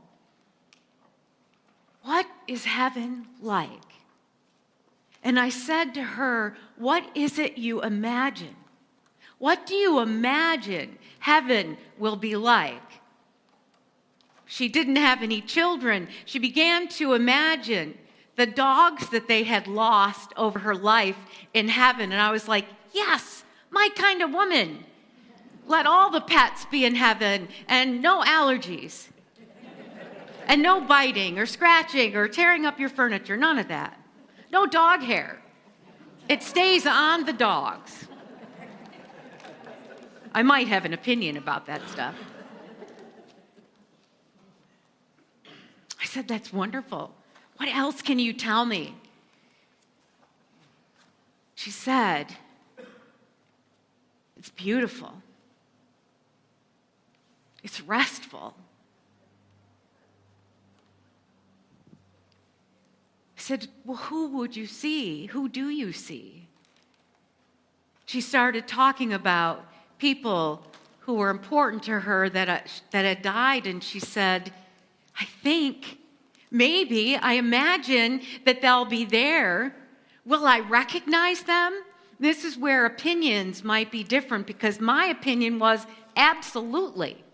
What 2.03 2.27
is 2.47 2.65
heaven 2.65 3.27
like? 3.41 3.89
And 5.25 5.41
I 5.41 5.49
said 5.49 5.95
to 5.95 6.03
her, 6.03 6.57
What 6.77 7.05
is 7.15 7.39
it 7.39 7.59
you 7.59 7.83
imagine? 7.83 8.55
What 9.39 9.67
do 9.67 9.75
you 9.75 9.99
imagine 9.99 10.99
heaven 11.19 11.77
will 11.99 12.17
be 12.17 12.37
like? 12.37 12.89
She 14.45 14.69
didn't 14.69 14.97
have 14.97 15.23
any 15.23 15.41
children. 15.41 16.09
She 16.27 16.39
began 16.39 16.87
to 17.01 17.15
imagine 17.15 17.99
the 18.37 18.47
dogs 18.47 19.09
that 19.11 19.27
they 19.27 19.43
had 19.43 19.67
lost 19.67 20.33
over 20.37 20.61
her 20.61 20.77
life 20.77 21.19
in 21.53 21.69
heaven. 21.69 22.13
And 22.13 22.21
I 22.21 22.31
was 22.31 22.47
like, 22.47 22.67
yes, 22.93 23.43
my 23.71 23.89
kind 23.97 24.23
of 24.23 24.31
woman. 24.31 24.86
Let 25.67 25.87
all 25.87 26.11
the 26.11 26.21
pets 26.21 26.65
be 26.67 26.85
in 26.85 26.95
heaven 26.95 27.49
and 27.69 28.01
no 28.01 28.23
allergies. 28.23 29.09
And 30.47 30.63
no 30.63 30.81
biting 30.81 31.39
or 31.39 31.47
scratching 31.47 32.15
or 32.15 32.29
tearing 32.29 32.67
up 32.67 32.79
your 32.79 32.89
furniture, 32.89 33.37
none 33.37 33.59
of 33.59 33.69
that. 33.69 33.99
No 34.53 34.67
dog 34.67 35.01
hair. 35.03 35.43
It 36.29 36.43
stays 36.43 36.87
on 36.87 37.25
the 37.25 37.33
dogs. 37.33 38.07
I 40.33 40.43
might 40.43 40.69
have 40.69 40.85
an 40.85 40.93
opinion 40.93 41.37
about 41.37 41.67
that 41.67 41.89
stuff. 41.89 42.15
I 46.01 46.05
said, 46.05 46.29
That's 46.29 46.53
wonderful. 46.53 47.13
What 47.57 47.75
else 47.75 48.03
can 48.03 48.19
you 48.19 48.33
tell 48.33 48.67
me? 48.67 48.95
She 51.55 51.71
said, 51.71 52.37
It's 54.37 54.51
beautiful, 54.51 55.23
it's 57.67 57.81
restful. 57.81 58.55
I 63.37 63.41
said, 63.41 63.67
Well, 63.85 63.97
who 63.97 64.39
would 64.39 64.55
you 64.55 64.67
see? 64.67 65.27
Who 65.27 65.49
do 65.49 65.69
you 65.69 65.93
see? 65.93 66.47
She 68.05 68.21
started 68.21 68.69
talking 68.69 69.13
about 69.13 69.67
people 69.99 70.65
who 71.01 71.15
were 71.15 71.31
important 71.31 71.83
to 71.85 71.99
her 71.99 72.31
that, 72.31 72.49
uh, 72.49 72.61
that 72.93 73.05
had 73.05 73.23
died, 73.23 73.67
and 73.67 73.83
she 73.83 73.99
said, 73.99 74.53
I 75.21 75.25
think, 75.25 75.99
maybe, 76.53 77.17
I 77.17 77.33
imagine 77.33 78.21
that 78.45 78.63
they'll 78.63 78.85
be 78.85 79.05
there. 79.05 79.75
Will 80.25 80.47
I 80.47 80.61
recognize 80.61 81.43
them? 81.43 81.83
This 82.21 82.45
is 82.45 82.57
where 82.57 82.87
opinions 82.87 83.65
might 83.65 83.91
be 83.91 84.05
different 84.05 84.47
because 84.47 84.79
my 84.79 85.07
opinion 85.07 85.59
was 85.59 85.85
absolutely. 86.17 87.25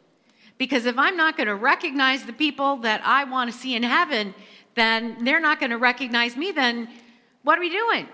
Because 0.59 0.87
if 0.87 0.97
I'm 0.99 1.17
not 1.17 1.37
going 1.37 1.49
to 1.49 1.55
recognize 1.55 2.25
the 2.25 2.33
people 2.33 2.77
that 2.79 3.01
I 3.05 3.25
want 3.25 3.51
to 3.51 3.57
see 3.57 3.75
in 3.75 3.83
heaven, 3.83 4.35
then 4.75 5.25
they're 5.25 5.41
not 5.41 5.61
going 5.61 5.71
to 5.71 5.79
recognize 5.79 6.37
me, 6.37 6.53
then 6.53 6.89
what 7.43 7.59
are 7.59 7.61
we 7.61 7.71
doing? 7.71 8.09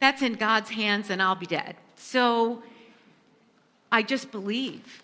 That's 0.00 0.22
in 0.22 0.34
God's 0.34 0.70
hands 0.70 1.10
and 1.10 1.22
I'll 1.22 1.34
be 1.34 1.46
dead. 1.46 1.76
So 1.96 2.62
I 3.92 4.02
just 4.02 4.30
believe. 4.30 5.02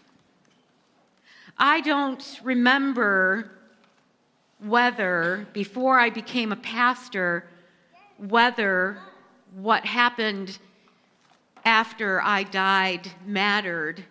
I 1.58 1.80
don't 1.80 2.40
remember 2.42 3.50
whether, 4.60 5.46
before 5.52 5.98
I 5.98 6.10
became 6.10 6.52
a 6.52 6.56
pastor, 6.56 7.44
whether 8.18 8.98
what 9.54 9.84
happened 9.84 10.58
after 11.64 12.22
I 12.22 12.44
died 12.44 13.10
mattered 13.26 14.04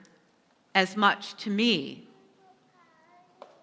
as 0.76 0.96
much 0.96 1.36
to 1.38 1.50
me. 1.50 2.08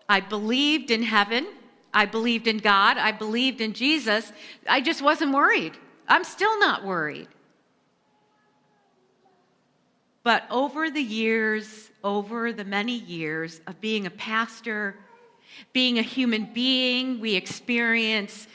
I 0.08 0.20
believed 0.20 0.90
in 0.90 1.02
heaven. 1.02 1.46
I 1.94 2.06
believed 2.06 2.48
in 2.48 2.58
God. 2.58 2.96
I 2.96 3.12
believed 3.12 3.60
in 3.60 3.74
Jesus. 3.74 4.32
I 4.68 4.80
just 4.80 5.02
wasn't 5.02 5.32
worried. 5.32 5.74
I'm 6.08 6.24
still 6.24 6.58
not 6.58 6.84
worried. 6.84 7.28
But 10.24 10.44
over 10.50 10.90
the 10.90 11.02
years, 11.02 11.90
over 12.02 12.52
the 12.52 12.64
many 12.64 12.96
years 12.96 13.60
of 13.66 13.80
being 13.80 14.06
a 14.06 14.10
pastor, 14.10 14.96
being 15.72 15.98
a 15.98 16.02
human 16.02 16.48
being, 16.52 17.20
we 17.20 17.34
experience 17.34 18.46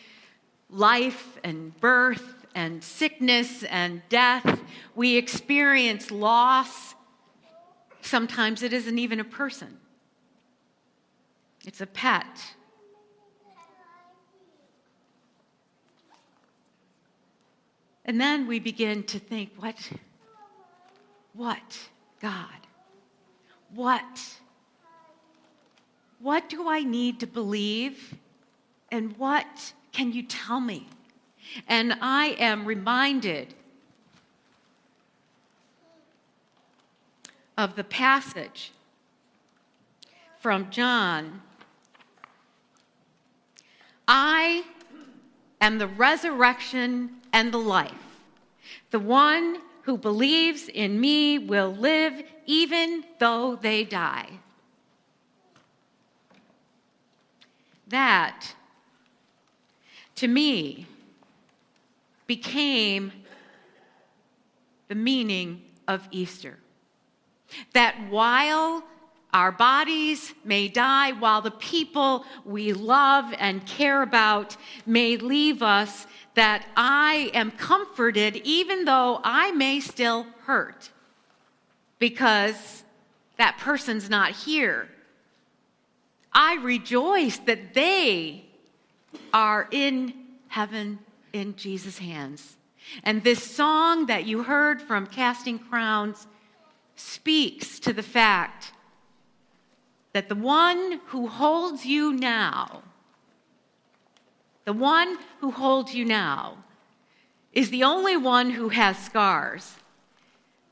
life 0.69 1.37
and 1.43 1.79
birth 1.79 2.45
and 2.55 2.83
sickness 2.83 3.63
and 3.63 4.01
death. 4.09 4.61
We 4.95 5.15
experience 5.15 6.09
loss. 6.09 6.95
Sometimes 8.07 8.63
it 8.63 8.71
isn't 8.71 8.97
even 8.97 9.19
a 9.19 9.25
person, 9.25 9.77
it's 11.65 11.81
a 11.81 11.85
pet. 11.85 12.25
And 18.05 18.21
then 18.21 18.47
we 18.47 18.59
begin 18.59 19.03
to 19.03 19.19
think, 19.19 19.49
what? 19.57 19.75
What, 21.33 21.89
God? 22.21 22.61
What? 23.75 24.37
What 26.19 26.47
do 26.47 26.69
I 26.69 26.83
need 26.83 27.19
to 27.19 27.27
believe? 27.27 28.15
And 28.89 29.17
what 29.17 29.73
can 29.91 30.13
you 30.13 30.23
tell 30.23 30.61
me? 30.61 30.87
And 31.67 31.97
I 31.99 32.37
am 32.39 32.63
reminded 32.63 33.53
of 37.57 37.75
the 37.75 37.83
passage 37.83 38.71
from 40.39 40.69
John 40.69 41.41
I 44.07 44.63
am 45.59 45.79
the 45.79 45.87
resurrection 45.87 47.17
and 47.33 47.51
the 47.51 47.57
life. 47.57 47.91
The 48.91 48.99
one 48.99 49.57
who 49.81 49.97
believes 49.97 50.69
in 50.69 50.99
me 50.99 51.37
will 51.37 51.73
live 51.73 52.23
even 52.45 53.03
though 53.19 53.57
they 53.57 53.83
die. 53.83 54.29
That, 57.89 58.53
to 60.15 60.27
me, 60.27 60.85
became 62.27 63.11
the 64.87 64.95
meaning 64.95 65.63
of 65.87 66.07
Easter. 66.11 66.57
That 67.73 67.95
while 68.09 68.83
our 69.33 69.51
bodies 69.51 70.33
may 70.43 70.67
die, 70.67 71.11
while 71.11 71.41
the 71.41 71.51
people 71.51 72.25
we 72.45 72.73
love 72.73 73.33
and 73.37 73.65
care 73.65 74.01
about 74.01 74.55
may 74.85 75.17
leave 75.17 75.61
us, 75.61 76.07
that 76.35 76.65
I 76.75 77.31
am 77.33 77.51
comforted 77.51 78.37
even 78.37 78.85
though 78.85 79.19
I 79.23 79.51
may 79.51 79.79
still 79.79 80.27
hurt 80.45 80.91
because 81.99 82.83
that 83.37 83.57
person's 83.57 84.09
not 84.09 84.31
here. 84.31 84.87
I 86.31 86.55
rejoice 86.55 87.37
that 87.39 87.73
they 87.73 88.45
are 89.33 89.67
in 89.71 90.13
heaven 90.47 90.99
in 91.33 91.55
Jesus' 91.55 91.97
hands. 91.97 92.57
And 93.03 93.23
this 93.23 93.43
song 93.43 94.05
that 94.05 94.25
you 94.25 94.43
heard 94.43 94.81
from 94.81 95.07
Casting 95.07 95.59
Crowns 95.59 96.27
speaks 96.97 97.79
to 97.79 97.93
the 97.93 98.03
fact 98.03 98.73
that 100.13 100.27
the 100.29 100.35
one 100.35 100.99
who 101.07 101.27
holds 101.27 101.85
you 101.85 102.11
now, 102.11 102.81
the 104.65 104.73
one 104.73 105.17
who 105.39 105.51
holds 105.51 105.93
you 105.93 106.03
now, 106.03 106.57
is 107.53 107.69
the 107.69 107.83
only 107.83 108.17
one 108.17 108.49
who 108.49 108.69
has 108.69 108.97
scars. 108.97 109.75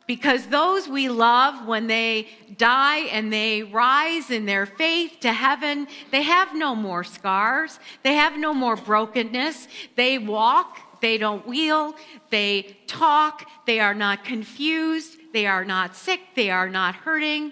Because 0.07 0.47
those 0.47 0.88
we 0.88 1.09
love, 1.09 1.67
when 1.67 1.88
they 1.88 2.27
die 2.57 2.99
and 3.11 3.31
they 3.33 3.63
rise 3.63 4.29
in 4.29 4.45
their 4.45 4.65
faith 4.65 5.17
to 5.21 5.33
heaven, 5.33 5.88
they 6.11 6.21
have 6.21 6.55
no 6.55 6.75
more 6.75 7.03
scars. 7.03 7.79
They 8.03 8.13
have 8.13 8.38
no 8.38 8.53
more 8.53 8.75
brokenness. 8.75 9.67
They 9.95 10.19
walk 10.19 10.77
they 11.05 11.19
don't 11.19 11.45
wheel, 11.45 11.93
they 12.31 12.77
talk, 12.88 13.47
they 13.67 13.79
are 13.79 13.93
not 13.93 14.23
confused, 14.23 15.19
they 15.36 15.45
are 15.48 15.65
not 15.65 15.98
sick, 15.98 16.21
they 16.34 16.50
are 16.50 16.69
not 16.69 16.95
hurting. 16.95 17.52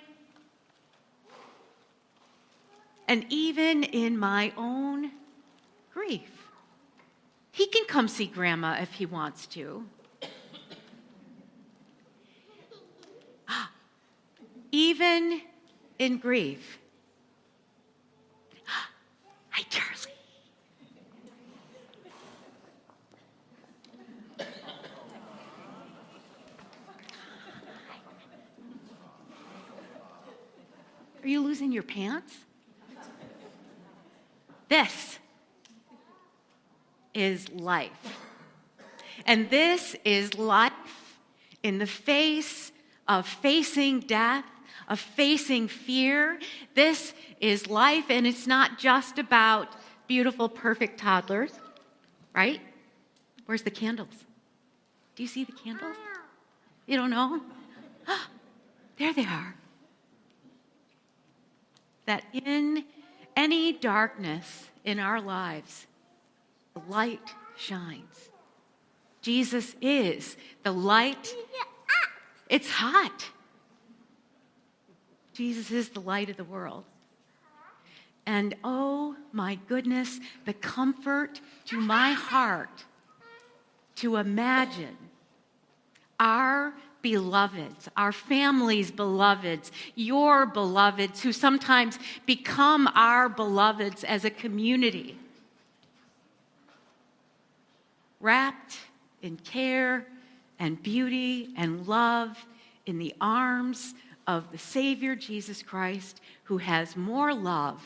And 3.10 3.26
even 3.28 3.84
in 3.84 4.18
my 4.18 4.54
own 4.56 5.12
grief, 5.94 6.48
he 7.52 7.68
can 7.68 7.84
come 7.84 8.08
see 8.08 8.26
grandma 8.26 8.78
if 8.80 8.94
he 8.94 9.06
wants 9.06 9.48
to. 9.48 9.86
even 14.72 15.42
in 16.00 16.20
grief. 16.20 16.80
Hi, 19.50 19.64
Charlie. 19.70 19.93
Are 31.24 31.28
you 31.28 31.42
losing 31.42 31.72
your 31.72 31.84
pants? 31.84 32.36
This 34.68 35.20
is 37.14 37.50
life. 37.50 38.20
And 39.26 39.50
this 39.50 39.96
is 40.04 40.38
life 40.38 40.74
in 41.62 41.78
the 41.78 41.88
face 41.88 42.74
of 43.08 43.26
facing 43.26 44.02
death, 44.02 44.44
of 44.90 45.00
facing 45.00 45.70
fear. 45.70 46.40
This 46.76 47.14
is 47.40 47.68
life, 47.68 48.06
and 48.10 48.28
it's 48.28 48.46
not 48.46 48.78
just 48.78 49.18
about 49.18 49.70
beautiful, 50.08 50.50
perfect 50.50 51.00
toddlers, 51.00 51.54
right? 52.36 52.60
Where's 53.46 53.62
the 53.62 53.72
candles? 53.72 54.26
Do 55.16 55.24
you 55.24 55.30
see 55.30 55.46
the 55.46 55.54
candles? 55.54 55.96
You 56.86 56.98
don't 56.98 57.12
know? 57.12 57.42
there 58.98 59.14
they 59.14 59.26
are 59.26 59.56
that 62.06 62.24
in 62.34 62.84
any 63.36 63.74
darkness 63.74 64.70
in 64.84 65.00
our 65.00 65.22
lives, 65.22 65.88
the 66.74 66.82
light 66.88 67.34
shines. 67.56 68.30
Jesus 69.22 69.76
is 69.82 70.36
the 70.64 70.72
light. 70.72 71.34
It's 72.50 72.70
hot. 72.70 73.30
Jesus 75.34 75.72
is 75.72 75.90
the 75.90 76.02
light 76.02 76.30
of 76.30 76.38
the 76.38 76.44
world. 76.44 76.84
And 78.26 78.56
oh 78.64 79.16
my 79.32 79.58
goodness, 79.68 80.20
the 80.46 80.54
comfort 80.54 81.42
to 81.66 81.80
my 81.80 82.12
heart 82.12 82.86
to 83.96 84.18
imagine 84.18 84.98
our 86.20 86.74
beloveds, 87.04 87.88
our 87.96 88.12
families' 88.12 88.90
beloveds, 88.90 89.72
your 89.94 90.48
beloveds, 90.48 91.22
who 91.22 91.32
sometimes 91.32 92.00
become 92.26 92.90
our 92.96 93.30
beloveds 93.30 94.04
as 94.04 94.26
a 94.26 94.32
community. 94.32 95.20
Wrapped 98.20 98.80
in 99.22 99.38
care 99.38 100.08
and 100.58 100.82
beauty 100.82 101.50
and 101.56 101.86
love 101.88 102.44
in 102.88 102.98
the 102.98 103.14
arms 103.22 103.94
of 104.26 104.52
the 104.52 104.58
Savior 104.58 105.16
Jesus 105.16 105.62
Christ, 105.62 106.22
who 106.46 106.58
has 106.58 106.96
more 106.96 107.34
love 107.34 107.84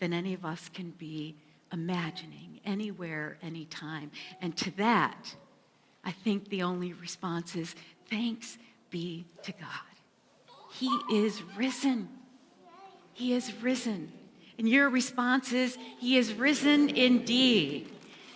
than 0.00 0.12
any 0.12 0.34
of 0.34 0.44
us 0.44 0.68
can 0.68 0.90
be 0.90 1.36
imagining 1.72 2.58
anywhere, 2.64 3.38
anytime. 3.42 4.10
And 4.40 4.56
to 4.56 4.70
that, 4.72 5.36
I 6.04 6.12
think 6.12 6.48
the 6.48 6.62
only 6.62 6.92
response 6.92 7.54
is 7.56 7.74
thanks 8.08 8.58
be 8.90 9.26
to 9.42 9.52
God. 9.52 9.90
He 10.72 10.88
is 11.12 11.42
risen. 11.56 12.08
He 13.12 13.34
is 13.34 13.52
risen. 13.62 14.12
And 14.58 14.68
your 14.68 14.88
response 14.88 15.52
is, 15.52 15.76
He 15.98 16.16
is 16.16 16.34
risen 16.34 16.90
indeed. 16.90 17.92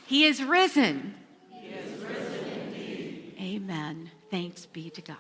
He 0.06 0.24
is 0.24 0.42
risen. 0.42 1.14
He 1.50 1.68
is 1.68 2.02
risen 2.02 2.50
indeed. 2.66 3.34
Amen. 3.40 4.10
Thanks 4.30 4.66
be 4.66 4.90
to 4.90 5.02
God. 5.02 5.16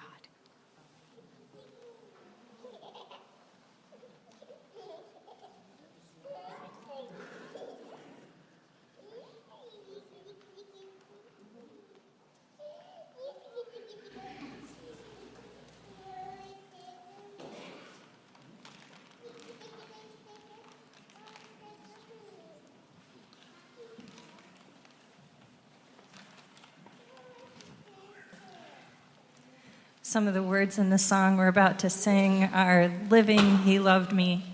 Some 30.14 30.28
of 30.28 30.34
the 30.34 30.44
words 30.44 30.78
in 30.78 30.90
the 30.90 30.96
song 30.96 31.36
we're 31.36 31.48
about 31.48 31.80
to 31.80 31.90
sing 31.90 32.44
are 32.54 32.88
Living, 33.10 33.58
He 33.58 33.80
loved 33.80 34.12
me, 34.12 34.44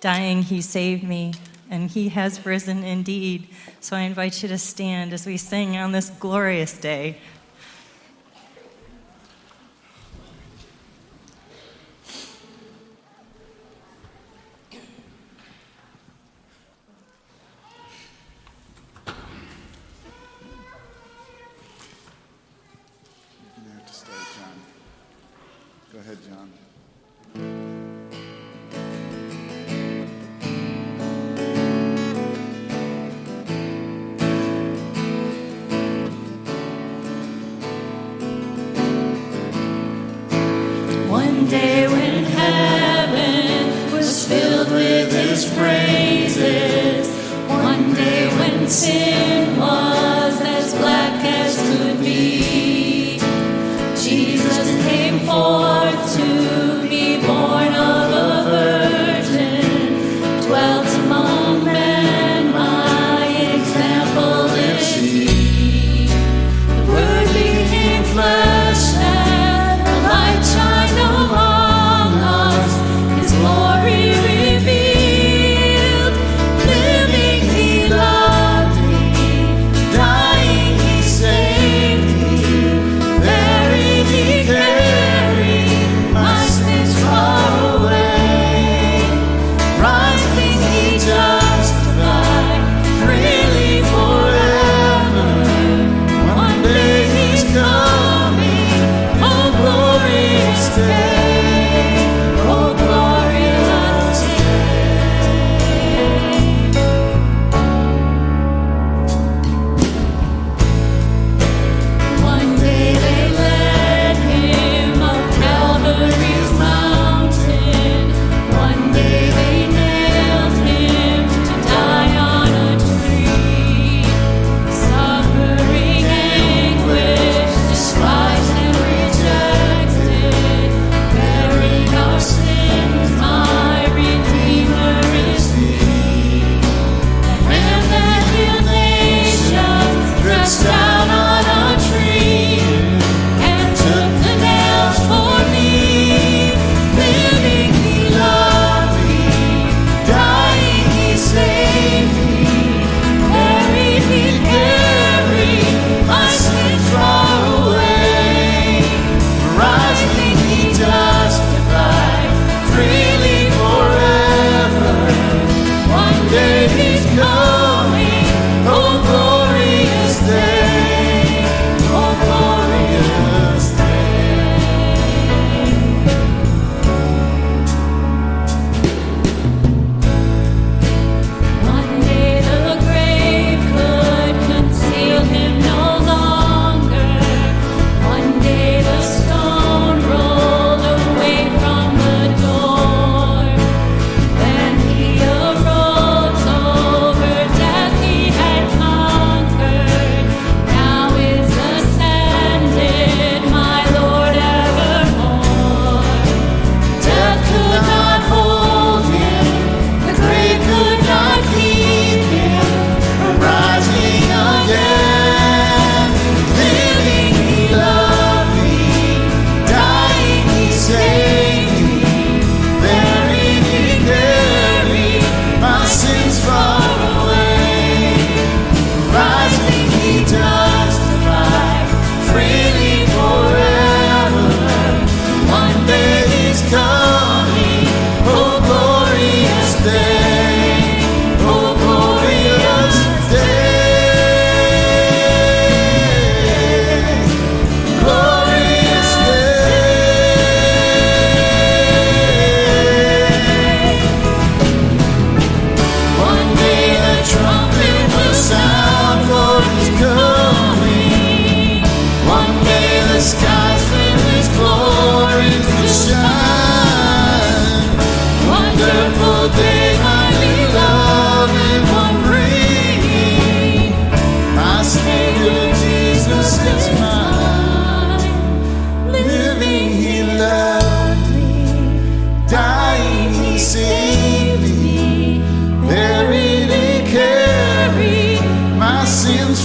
dying, 0.00 0.42
He 0.42 0.60
saved 0.60 1.02
me, 1.02 1.32
and 1.70 1.90
He 1.90 2.10
has 2.10 2.44
risen 2.44 2.84
indeed. 2.84 3.48
So 3.80 3.96
I 3.96 4.00
invite 4.00 4.42
you 4.42 4.50
to 4.50 4.58
stand 4.58 5.14
as 5.14 5.24
we 5.24 5.38
sing 5.38 5.78
on 5.78 5.92
this 5.92 6.10
glorious 6.10 6.78
day. 6.78 7.16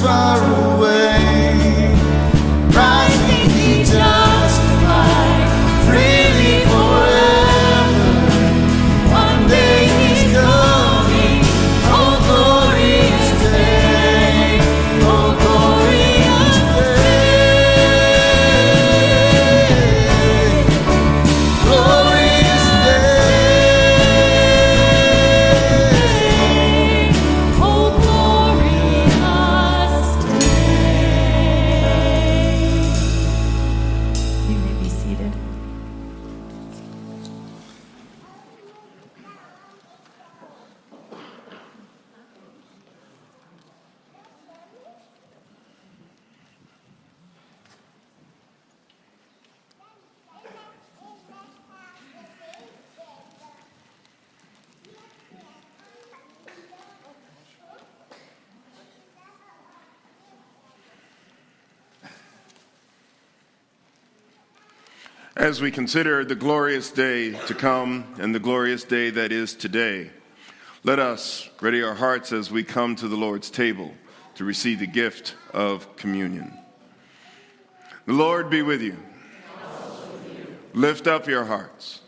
spiral 0.04 0.73
As 65.44 65.62
we 65.62 65.72
consider 65.72 66.24
the 66.24 66.36
glorious 66.36 66.90
day 66.90 67.32
to 67.48 67.54
come 67.54 68.16
and 68.18 68.34
the 68.34 68.40
glorious 68.40 68.86
day 68.86 69.10
that 69.10 69.34
is 69.34 69.54
today, 69.54 70.10
let 70.86 71.00
us 71.00 71.50
ready 71.60 71.84
our 71.84 71.96
hearts 71.96 72.32
as 72.32 72.50
we 72.50 72.64
come 72.64 72.96
to 72.96 73.10
the 73.10 73.18
Lord's 73.18 73.50
table 73.50 73.94
to 74.36 74.46
receive 74.46 74.80
the 74.80 74.88
gift 74.88 75.36
of 75.52 75.98
communion. 75.98 76.58
The 78.06 78.14
Lord 78.14 78.50
be 78.50 78.62
with 78.62 78.82
you. 78.82 78.96
Lift 80.74 81.08
up 81.08 81.28
your 81.28 81.44
hearts. 81.44 82.00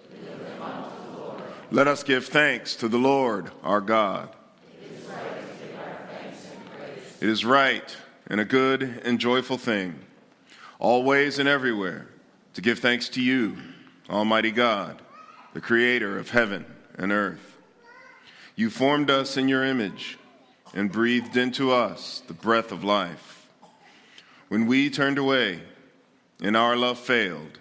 Let 1.72 1.90
us 1.90 2.04
give 2.04 2.28
thanks 2.28 2.78
to 2.78 2.88
the 2.88 2.98
Lord 2.98 3.52
our 3.64 3.82
God. 3.82 4.30
It 7.20 7.28
is 7.28 7.44
right 7.44 7.98
and 8.28 8.40
a 8.40 8.46
good 8.46 9.02
and 9.04 9.20
joyful 9.20 9.58
thing, 9.58 10.00
always 10.80 11.38
and 11.38 11.50
everywhere 11.50 12.08
to 12.56 12.62
give 12.62 12.80
thanks 12.80 13.10
to 13.10 13.22
you, 13.22 13.58
Almighty 14.10 14.51
God, 14.51 15.01
the 15.53 15.60
Creator 15.60 16.18
of 16.18 16.30
heaven 16.30 16.66
and 16.97 17.12
earth. 17.12 17.58
You 18.56 18.70
formed 18.70 19.10
us 19.10 19.36
in 19.36 19.49
your 19.49 19.66
image 19.66 20.18
and 20.74 20.89
breathed 20.89 21.36
into 21.36 21.74
us 21.74 22.24
the 22.28 22.34
breath 22.34 22.72
of 22.72 22.82
life. 22.82 23.49
When 24.47 24.68
we 24.68 24.89
turned 24.89 25.18
away 25.18 25.64
and 26.41 26.56
our 26.56 26.78
love 26.78 26.97
failed, 26.97 27.60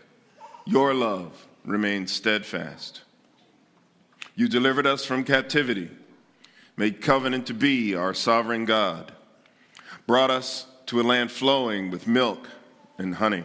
your 0.65 0.95
love 0.95 1.45
remained 1.65 2.09
steadfast. 2.09 3.03
You 4.37 4.49
delivered 4.49 4.87
us 4.87 5.05
from 5.05 5.25
captivity, 5.25 5.91
made 6.77 7.01
covenant 7.01 7.49
to 7.49 7.55
be 7.55 7.97
our 7.97 8.15
sovereign 8.15 8.65
God, 8.65 9.11
brought 10.07 10.31
us 10.31 10.67
to 10.87 11.01
a 11.01 11.03
land 11.03 11.33
flowing 11.33 11.91
with 11.91 12.07
milk 12.07 12.49
and 12.97 13.17
honey 13.17 13.45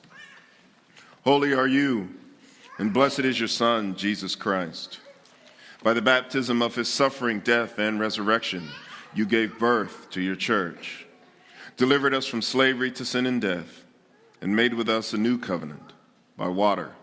Holy 1.23 1.53
are 1.53 1.67
you, 1.67 2.09
and 2.79 2.91
blessed 2.91 3.19
is 3.19 3.39
your 3.39 3.47
Son, 3.47 3.95
Jesus 3.95 4.33
Christ. 4.35 4.99
By 5.83 5.93
the 5.93 6.01
baptism 6.01 6.63
of 6.63 6.73
his 6.73 6.89
suffering, 6.89 7.41
death, 7.41 7.77
and 7.77 7.99
resurrection, 7.99 8.67
you 9.13 9.27
gave 9.27 9.59
birth 9.59 10.09
to 10.11 10.21
your 10.21 10.35
church, 10.35 11.05
delivered 11.77 12.15
us 12.15 12.25
from 12.25 12.41
slavery 12.41 12.89
to 12.93 13.05
sin 13.05 13.27
and 13.27 13.39
death, 13.39 13.83
and 14.41 14.55
made 14.55 14.73
with 14.73 14.89
us 14.89 15.13
a 15.13 15.17
new 15.17 15.37
covenant 15.37 15.93
by 16.37 16.47
water 16.47 16.93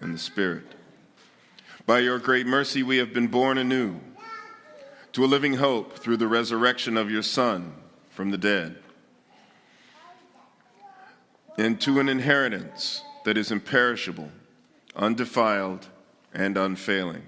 and 0.00 0.12
the 0.12 0.18
Spirit. 0.18 0.66
By 1.86 2.00
your 2.00 2.18
great 2.18 2.48
mercy, 2.48 2.82
we 2.82 2.96
have 2.96 3.14
been 3.14 3.28
born 3.28 3.56
anew 3.56 4.00
to 5.12 5.24
a 5.24 5.26
living 5.26 5.54
hope 5.54 5.96
through 5.96 6.16
the 6.16 6.26
resurrection 6.26 6.96
of 6.96 7.08
your 7.08 7.22
Son 7.22 7.72
from 8.08 8.32
the 8.32 8.38
dead, 8.38 8.78
and 11.56 11.80
to 11.82 12.00
an 12.00 12.08
inheritance 12.08 13.02
that 13.24 13.36
is 13.36 13.50
imperishable, 13.50 14.30
undefiled, 14.96 15.88
and 16.32 16.56
unfailing. 16.56 17.22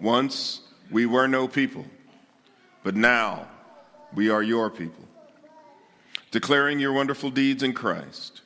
Once 0.00 0.60
we 0.90 1.06
were 1.06 1.28
no 1.28 1.46
people, 1.48 1.86
but 2.82 2.96
now 2.96 3.48
we 4.14 4.28
are 4.28 4.42
your 4.42 4.68
people. 4.68 5.04
Declaring 6.30 6.78
your 6.78 6.92
wonderful 6.92 7.30
deeds 7.30 7.62
in 7.62 7.72
Christ, 7.72 8.40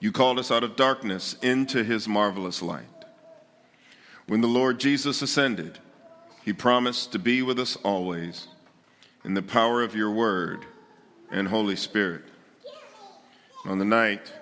you 0.00 0.12
called 0.12 0.38
us 0.38 0.50
out 0.50 0.64
of 0.64 0.76
darkness 0.76 1.36
into 1.42 1.84
his 1.84 2.08
marvelous 2.08 2.62
light. 2.62 2.86
When 4.26 4.40
the 4.40 4.48
Lord 4.48 4.80
Jesus 4.80 5.20
ascended, 5.22 5.78
he 6.44 6.52
promised 6.52 7.12
to 7.12 7.18
be 7.18 7.42
with 7.42 7.58
us 7.58 7.76
always 7.76 8.48
in 9.24 9.34
the 9.34 9.42
power 9.42 9.82
of 9.82 9.94
your 9.94 10.10
word 10.10 10.64
and 11.30 11.48
Holy 11.48 11.76
Spirit. 11.76 12.24
On 13.64 13.78
the 13.78 13.84
night 13.84 14.32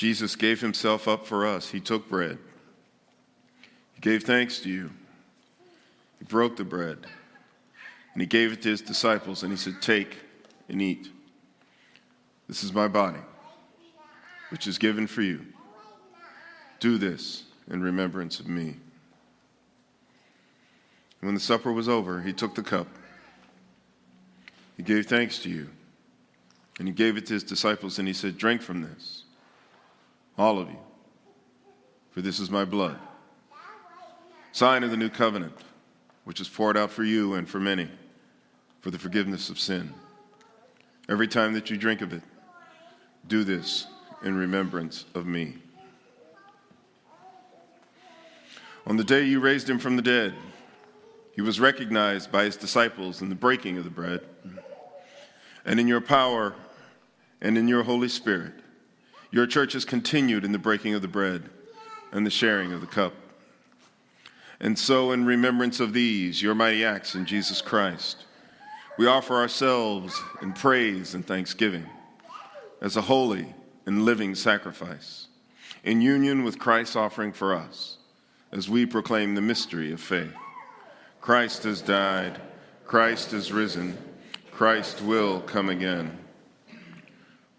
Jesus 0.00 0.34
gave 0.34 0.62
himself 0.62 1.06
up 1.06 1.26
for 1.26 1.46
us. 1.46 1.68
He 1.68 1.78
took 1.78 2.08
bread. 2.08 2.38
He 3.92 4.00
gave 4.00 4.22
thanks 4.22 4.58
to 4.60 4.70
you. 4.70 4.90
He 6.18 6.24
broke 6.24 6.56
the 6.56 6.64
bread. 6.64 7.06
And 8.14 8.22
he 8.22 8.26
gave 8.26 8.50
it 8.50 8.62
to 8.62 8.70
his 8.70 8.80
disciples 8.80 9.42
and 9.42 9.52
he 9.52 9.58
said, 9.58 9.82
Take 9.82 10.16
and 10.70 10.80
eat. 10.80 11.10
This 12.48 12.64
is 12.64 12.72
my 12.72 12.88
body, 12.88 13.18
which 14.48 14.66
is 14.66 14.78
given 14.78 15.06
for 15.06 15.20
you. 15.20 15.44
Do 16.78 16.96
this 16.96 17.42
in 17.70 17.82
remembrance 17.82 18.40
of 18.40 18.48
me. 18.48 18.68
And 21.20 21.28
When 21.28 21.34
the 21.34 21.40
supper 21.40 21.72
was 21.72 21.90
over, 21.90 22.22
he 22.22 22.32
took 22.32 22.54
the 22.54 22.62
cup. 22.62 22.86
He 24.78 24.82
gave 24.82 25.04
thanks 25.08 25.40
to 25.40 25.50
you. 25.50 25.68
And 26.78 26.88
he 26.88 26.94
gave 26.94 27.18
it 27.18 27.26
to 27.26 27.34
his 27.34 27.44
disciples 27.44 27.98
and 27.98 28.08
he 28.08 28.14
said, 28.14 28.38
Drink 28.38 28.62
from 28.62 28.80
this 28.80 29.24
all 30.40 30.58
of 30.58 30.70
you, 30.70 30.78
for 32.12 32.22
this 32.22 32.40
is 32.40 32.48
my 32.48 32.64
blood. 32.64 32.98
Sign 34.52 34.82
of 34.82 34.90
the 34.90 34.96
new 34.96 35.10
covenant, 35.10 35.52
which 36.24 36.40
is 36.40 36.48
poured 36.48 36.78
out 36.78 36.90
for 36.90 37.04
you 37.04 37.34
and 37.34 37.46
for 37.46 37.60
many 37.60 37.90
for 38.80 38.90
the 38.90 38.98
forgiveness 38.98 39.50
of 39.50 39.58
sin. 39.58 39.92
Every 41.10 41.28
time 41.28 41.52
that 41.52 41.68
you 41.68 41.76
drink 41.76 42.00
of 42.00 42.14
it, 42.14 42.22
do 43.28 43.44
this 43.44 43.86
in 44.24 44.34
remembrance 44.34 45.04
of 45.14 45.26
me. 45.26 45.58
On 48.86 48.96
the 48.96 49.04
day 49.04 49.24
you 49.24 49.40
raised 49.40 49.68
him 49.68 49.78
from 49.78 49.96
the 49.96 50.02
dead, 50.02 50.32
he 51.34 51.42
was 51.42 51.60
recognized 51.60 52.32
by 52.32 52.44
his 52.44 52.56
disciples 52.56 53.20
in 53.20 53.28
the 53.28 53.34
breaking 53.34 53.76
of 53.76 53.84
the 53.84 53.90
bread, 53.90 54.22
and 55.66 55.78
in 55.78 55.86
your 55.86 56.00
power 56.00 56.54
and 57.42 57.58
in 57.58 57.68
your 57.68 57.82
Holy 57.82 58.08
Spirit 58.08 58.54
your 59.30 59.46
church 59.46 59.74
has 59.74 59.84
continued 59.84 60.44
in 60.44 60.52
the 60.52 60.58
breaking 60.58 60.94
of 60.94 61.02
the 61.02 61.08
bread 61.08 61.48
and 62.12 62.26
the 62.26 62.30
sharing 62.30 62.72
of 62.72 62.80
the 62.80 62.86
cup. 62.86 63.12
And 64.58 64.78
so, 64.78 65.12
in 65.12 65.24
remembrance 65.24 65.80
of 65.80 65.92
these, 65.92 66.42
your 66.42 66.54
mighty 66.54 66.84
acts 66.84 67.14
in 67.14 67.24
Jesus 67.24 67.62
Christ, 67.62 68.24
we 68.98 69.06
offer 69.06 69.34
ourselves 69.34 70.20
in 70.42 70.52
praise 70.52 71.14
and 71.14 71.26
thanksgiving 71.26 71.86
as 72.80 72.96
a 72.96 73.02
holy 73.02 73.54
and 73.86 74.04
living 74.04 74.34
sacrifice, 74.34 75.28
in 75.84 76.00
union 76.00 76.44
with 76.44 76.58
Christ's 76.58 76.96
offering 76.96 77.32
for 77.32 77.54
us, 77.54 77.96
as 78.52 78.68
we 78.68 78.84
proclaim 78.84 79.34
the 79.34 79.40
mystery 79.40 79.92
of 79.92 80.00
faith. 80.00 80.34
Christ 81.20 81.62
has 81.62 81.80
died, 81.80 82.40
Christ 82.84 83.32
is 83.32 83.52
risen, 83.52 83.96
Christ 84.50 85.00
will 85.00 85.40
come 85.40 85.70
again. 85.70 86.18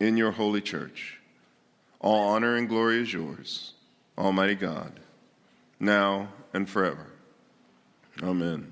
in 0.00 0.16
your 0.16 0.32
holy 0.32 0.60
church. 0.60 1.18
All 2.00 2.28
honor 2.28 2.56
and 2.56 2.68
glory 2.68 3.00
is 3.00 3.12
yours, 3.12 3.72
Almighty 4.18 4.54
God, 4.54 5.00
now 5.80 6.28
and 6.52 6.68
forever. 6.68 7.06
Amen. 8.22 8.70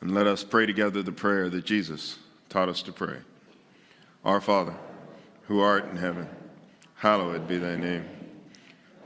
And 0.00 0.14
let 0.14 0.26
us 0.26 0.44
pray 0.44 0.66
together 0.66 1.02
the 1.02 1.12
prayer 1.12 1.48
that 1.50 1.64
Jesus 1.64 2.18
taught 2.48 2.68
us 2.68 2.82
to 2.82 2.92
pray. 2.92 3.18
Our 4.24 4.40
Father, 4.40 4.74
who 5.46 5.60
art 5.60 5.88
in 5.90 5.96
heaven, 5.96 6.28
hallowed 6.96 7.46
be 7.46 7.58
thy 7.58 7.76
name. 7.76 8.04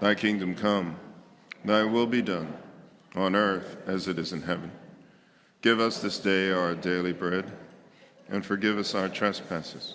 Thy 0.00 0.14
kingdom 0.14 0.54
come, 0.54 0.96
thy 1.64 1.82
will 1.82 2.06
be 2.06 2.22
done, 2.22 2.52
on 3.16 3.34
earth 3.34 3.76
as 3.86 4.06
it 4.06 4.18
is 4.18 4.32
in 4.32 4.42
heaven. 4.42 4.70
Give 5.60 5.80
us 5.80 6.00
this 6.00 6.18
day 6.18 6.52
our 6.52 6.74
daily 6.76 7.12
bread, 7.12 7.50
and 8.28 8.46
forgive 8.46 8.78
us 8.78 8.94
our 8.94 9.08
trespasses 9.08 9.94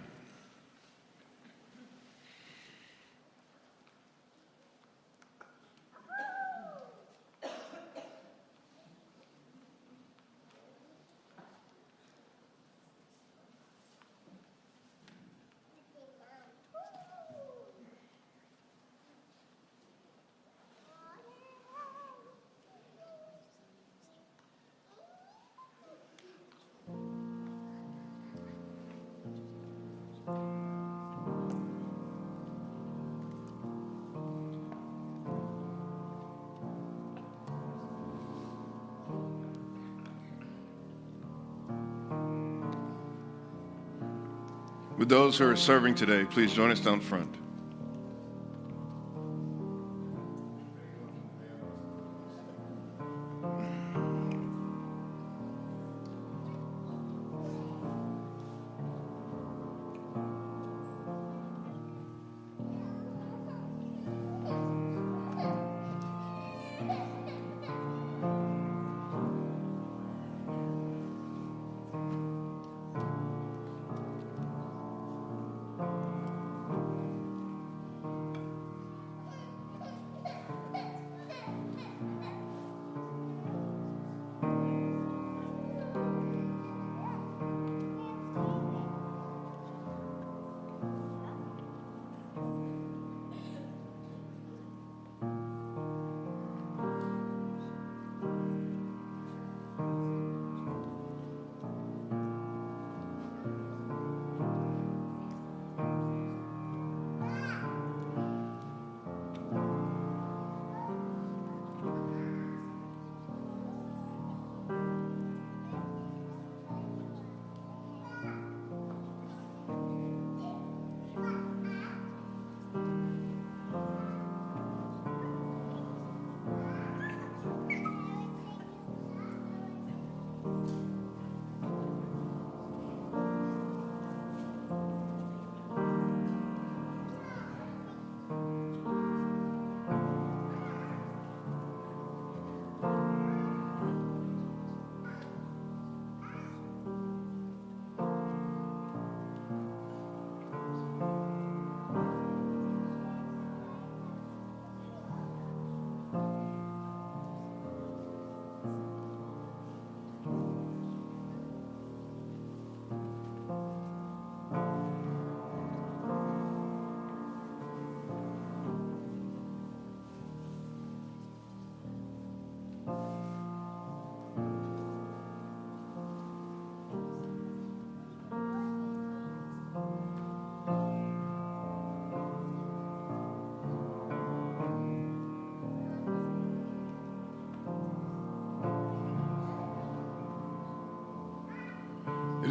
Those 45.11 45.37
who 45.37 45.45
are 45.45 45.57
serving 45.57 45.93
today, 45.93 46.23
please 46.23 46.53
join 46.53 46.71
us 46.71 46.79
down 46.79 47.01
front. 47.01 47.35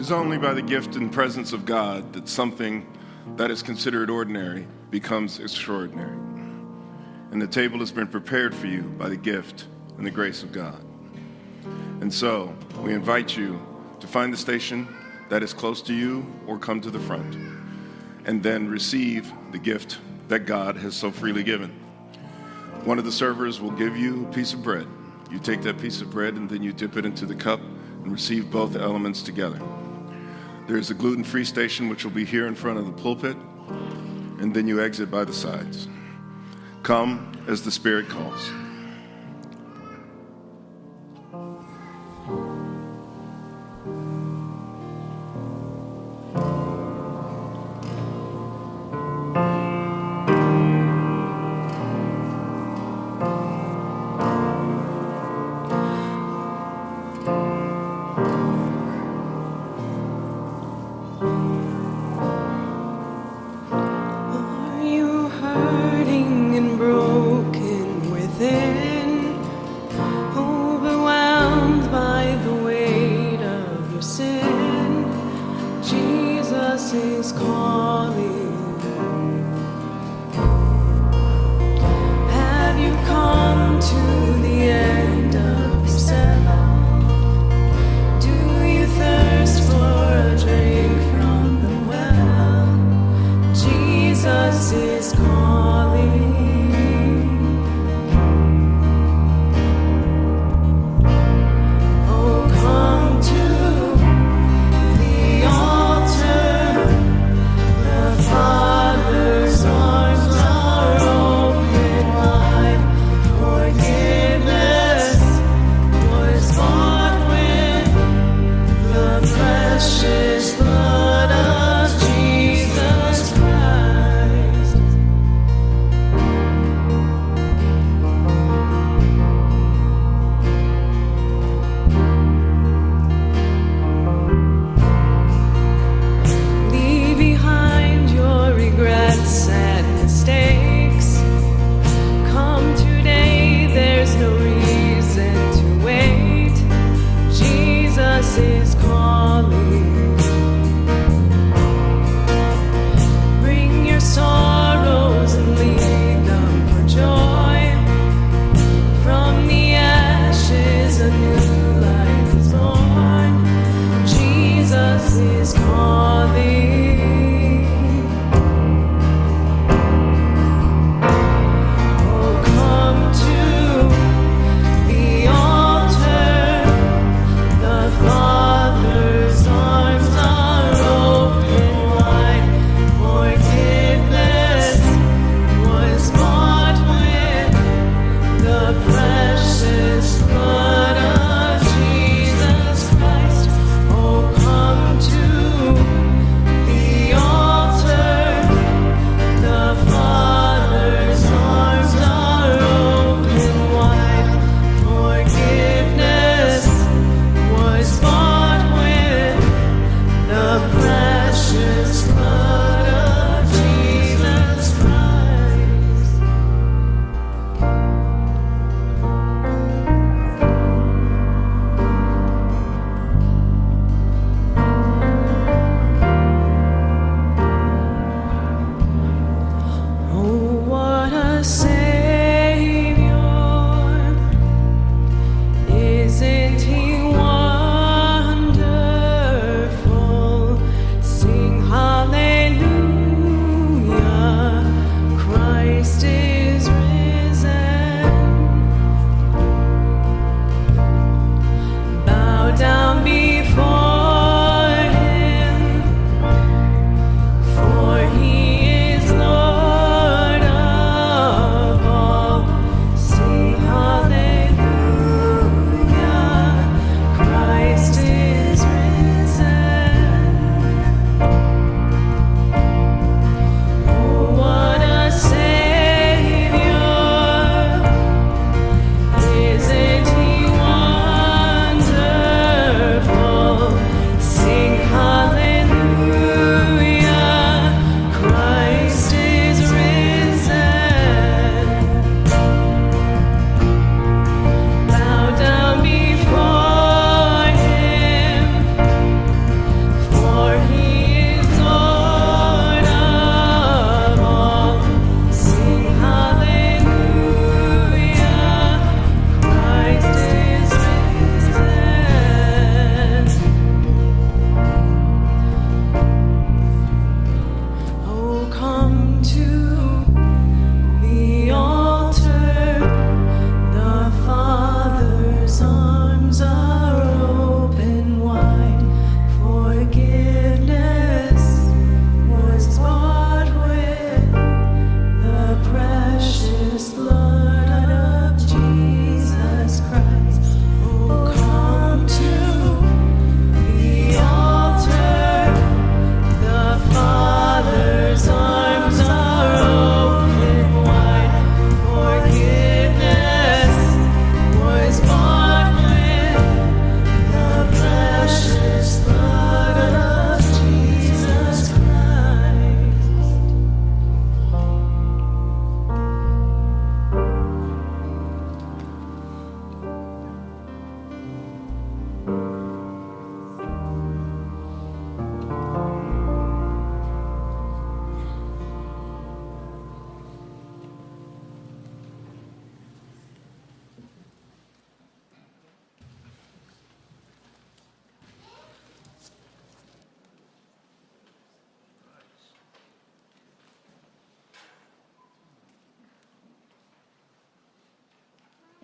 Is 0.00 0.10
only 0.10 0.38
by 0.38 0.54
the 0.54 0.62
gift 0.62 0.96
and 0.96 1.12
presence 1.12 1.52
of 1.52 1.66
God 1.66 2.14
that 2.14 2.26
something 2.26 2.86
that 3.36 3.50
is 3.50 3.62
considered 3.62 4.08
ordinary 4.08 4.66
becomes 4.88 5.38
extraordinary. 5.38 6.16
And 7.32 7.42
the 7.42 7.46
table 7.46 7.80
has 7.80 7.92
been 7.92 8.06
prepared 8.06 8.54
for 8.54 8.66
you 8.66 8.80
by 8.80 9.10
the 9.10 9.16
gift 9.18 9.66
and 9.98 10.06
the 10.06 10.10
grace 10.10 10.42
of 10.42 10.52
God. 10.52 10.82
And 12.00 12.12
so, 12.12 12.56
we 12.80 12.94
invite 12.94 13.36
you 13.36 13.60
to 14.00 14.06
find 14.06 14.32
the 14.32 14.38
station 14.38 14.88
that 15.28 15.42
is 15.42 15.52
close 15.52 15.82
to 15.82 15.92
you 15.92 16.24
or 16.46 16.58
come 16.58 16.80
to 16.80 16.90
the 16.90 17.00
front, 17.00 17.36
and 18.24 18.42
then 18.42 18.70
receive 18.70 19.30
the 19.52 19.58
gift 19.58 19.98
that 20.28 20.46
God 20.46 20.78
has 20.78 20.96
so 20.96 21.10
freely 21.10 21.42
given. 21.42 21.68
One 22.84 22.98
of 22.98 23.04
the 23.04 23.12
servers 23.12 23.60
will 23.60 23.72
give 23.72 23.98
you 23.98 24.26
a 24.26 24.32
piece 24.32 24.54
of 24.54 24.62
bread. 24.62 24.86
You 25.30 25.38
take 25.38 25.60
that 25.62 25.78
piece 25.78 26.00
of 26.00 26.10
bread 26.10 26.36
and 26.36 26.48
then 26.48 26.62
you 26.62 26.72
dip 26.72 26.96
it 26.96 27.04
into 27.04 27.26
the 27.26 27.34
cup 27.34 27.60
and 27.60 28.10
receive 28.10 28.50
both 28.50 28.76
elements 28.76 29.20
together. 29.20 29.60
There 30.70 30.78
is 30.78 30.92
a 30.92 30.94
gluten 30.94 31.24
free 31.24 31.44
station 31.44 31.88
which 31.88 32.04
will 32.04 32.12
be 32.12 32.24
here 32.24 32.46
in 32.46 32.54
front 32.54 32.78
of 32.78 32.86
the 32.86 32.92
pulpit, 32.92 33.36
and 34.38 34.54
then 34.54 34.68
you 34.68 34.80
exit 34.80 35.10
by 35.10 35.24
the 35.24 35.32
sides. 35.32 35.88
Come 36.84 37.32
as 37.48 37.64
the 37.64 37.72
Spirit 37.72 38.08
calls. 38.08 38.52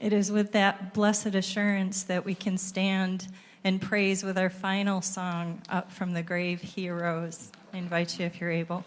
It 0.07 0.13
is 0.13 0.31
with 0.31 0.53
that 0.53 0.95
blessed 0.95 1.35
assurance 1.35 2.05
that 2.05 2.25
we 2.25 2.37
can 2.37 2.59
stand 2.59 3.27
and 3.65 3.83
praise 3.83 4.23
with 4.23 4.39
our 4.39 4.51
final 4.51 5.03
song, 5.03 5.61
Up 5.69 5.91
from 5.91 6.13
the 6.13 6.23
Grave 6.23 6.61
He 6.61 6.89
Arose. 6.89 7.51
I 7.73 7.79
invite 7.79 8.17
you 8.21 8.25
if 8.25 8.41
you're 8.41 8.53
able. 8.53 8.85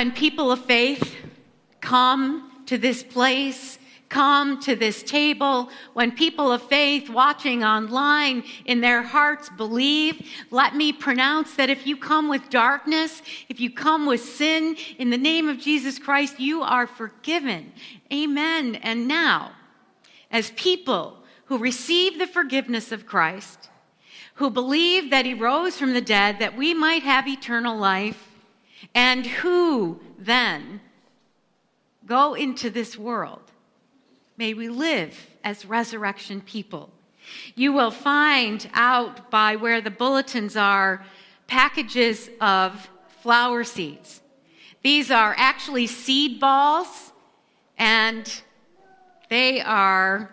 When 0.00 0.12
people 0.12 0.50
of 0.50 0.64
faith 0.64 1.14
come 1.82 2.50
to 2.64 2.78
this 2.78 3.02
place, 3.02 3.78
come 4.08 4.58
to 4.58 4.74
this 4.74 5.02
table, 5.02 5.68
when 5.92 6.10
people 6.10 6.50
of 6.50 6.62
faith 6.62 7.10
watching 7.10 7.62
online 7.62 8.42
in 8.64 8.80
their 8.80 9.02
hearts 9.02 9.50
believe, 9.58 10.26
let 10.50 10.74
me 10.74 10.90
pronounce 10.90 11.54
that 11.56 11.68
if 11.68 11.86
you 11.86 11.98
come 11.98 12.30
with 12.30 12.48
darkness, 12.48 13.20
if 13.50 13.60
you 13.60 13.70
come 13.70 14.06
with 14.06 14.22
sin, 14.22 14.74
in 14.96 15.10
the 15.10 15.18
name 15.18 15.50
of 15.50 15.58
Jesus 15.58 15.98
Christ, 15.98 16.40
you 16.40 16.62
are 16.62 16.86
forgiven. 16.86 17.70
Amen. 18.10 18.76
And 18.76 19.06
now, 19.06 19.52
as 20.30 20.50
people 20.52 21.18
who 21.44 21.58
receive 21.58 22.18
the 22.18 22.26
forgiveness 22.26 22.90
of 22.90 23.04
Christ, 23.04 23.68
who 24.36 24.48
believe 24.48 25.10
that 25.10 25.26
he 25.26 25.34
rose 25.34 25.76
from 25.76 25.92
the 25.92 26.00
dead 26.00 26.38
that 26.38 26.56
we 26.56 26.72
might 26.72 27.02
have 27.02 27.28
eternal 27.28 27.76
life, 27.76 28.29
and 28.94 29.26
who 29.26 30.00
then 30.18 30.80
go 32.06 32.34
into 32.34 32.70
this 32.70 32.98
world. 32.98 33.42
May 34.36 34.54
we 34.54 34.68
live 34.68 35.28
as 35.44 35.64
resurrection 35.64 36.40
people. 36.40 36.90
You 37.54 37.72
will 37.72 37.90
find 37.90 38.68
out 38.74 39.30
by 39.30 39.56
where 39.56 39.80
the 39.80 39.90
bulletins 39.90 40.56
are 40.56 41.04
packages 41.46 42.30
of 42.40 42.88
flower 43.22 43.64
seeds. 43.64 44.22
These 44.82 45.10
are 45.10 45.34
actually 45.36 45.86
seed 45.86 46.40
balls, 46.40 47.12
and 47.76 48.42
they 49.28 49.60
are 49.60 50.30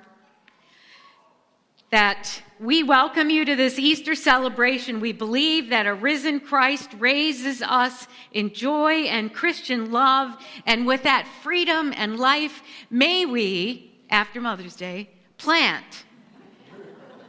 that 1.89 2.41
we 2.59 2.83
welcome 2.83 3.29
you 3.29 3.45
to 3.45 3.55
this 3.55 3.77
Easter 3.77 4.15
celebration. 4.15 4.99
We 4.99 5.11
believe 5.11 5.69
that 5.69 5.85
a 5.85 5.93
risen 5.93 6.39
Christ 6.39 6.89
raises 6.97 7.61
us 7.61 8.07
in 8.31 8.53
joy 8.53 9.03
and 9.03 9.33
Christian 9.33 9.91
love. 9.91 10.35
And 10.65 10.85
with 10.85 11.03
that 11.03 11.27
freedom 11.43 11.93
and 11.95 12.19
life, 12.19 12.61
may 12.89 13.25
we, 13.25 13.91
after 14.09 14.41
Mother's 14.41 14.75
Day, 14.75 15.09
plant 15.37 16.05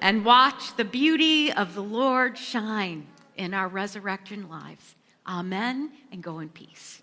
and 0.01 0.25
watch 0.25 0.77
the 0.77 0.85
beauty 0.85 1.53
of 1.53 1.75
the 1.75 1.83
Lord 1.83 2.39
shine 2.39 3.07
in 3.37 3.55
our 3.55 3.69
resurrection 3.69 4.49
lives. 4.49 4.95
Amen. 5.27 5.93
And 6.11 6.23
go 6.23 6.39
in 6.39 6.49
peace. 6.49 7.03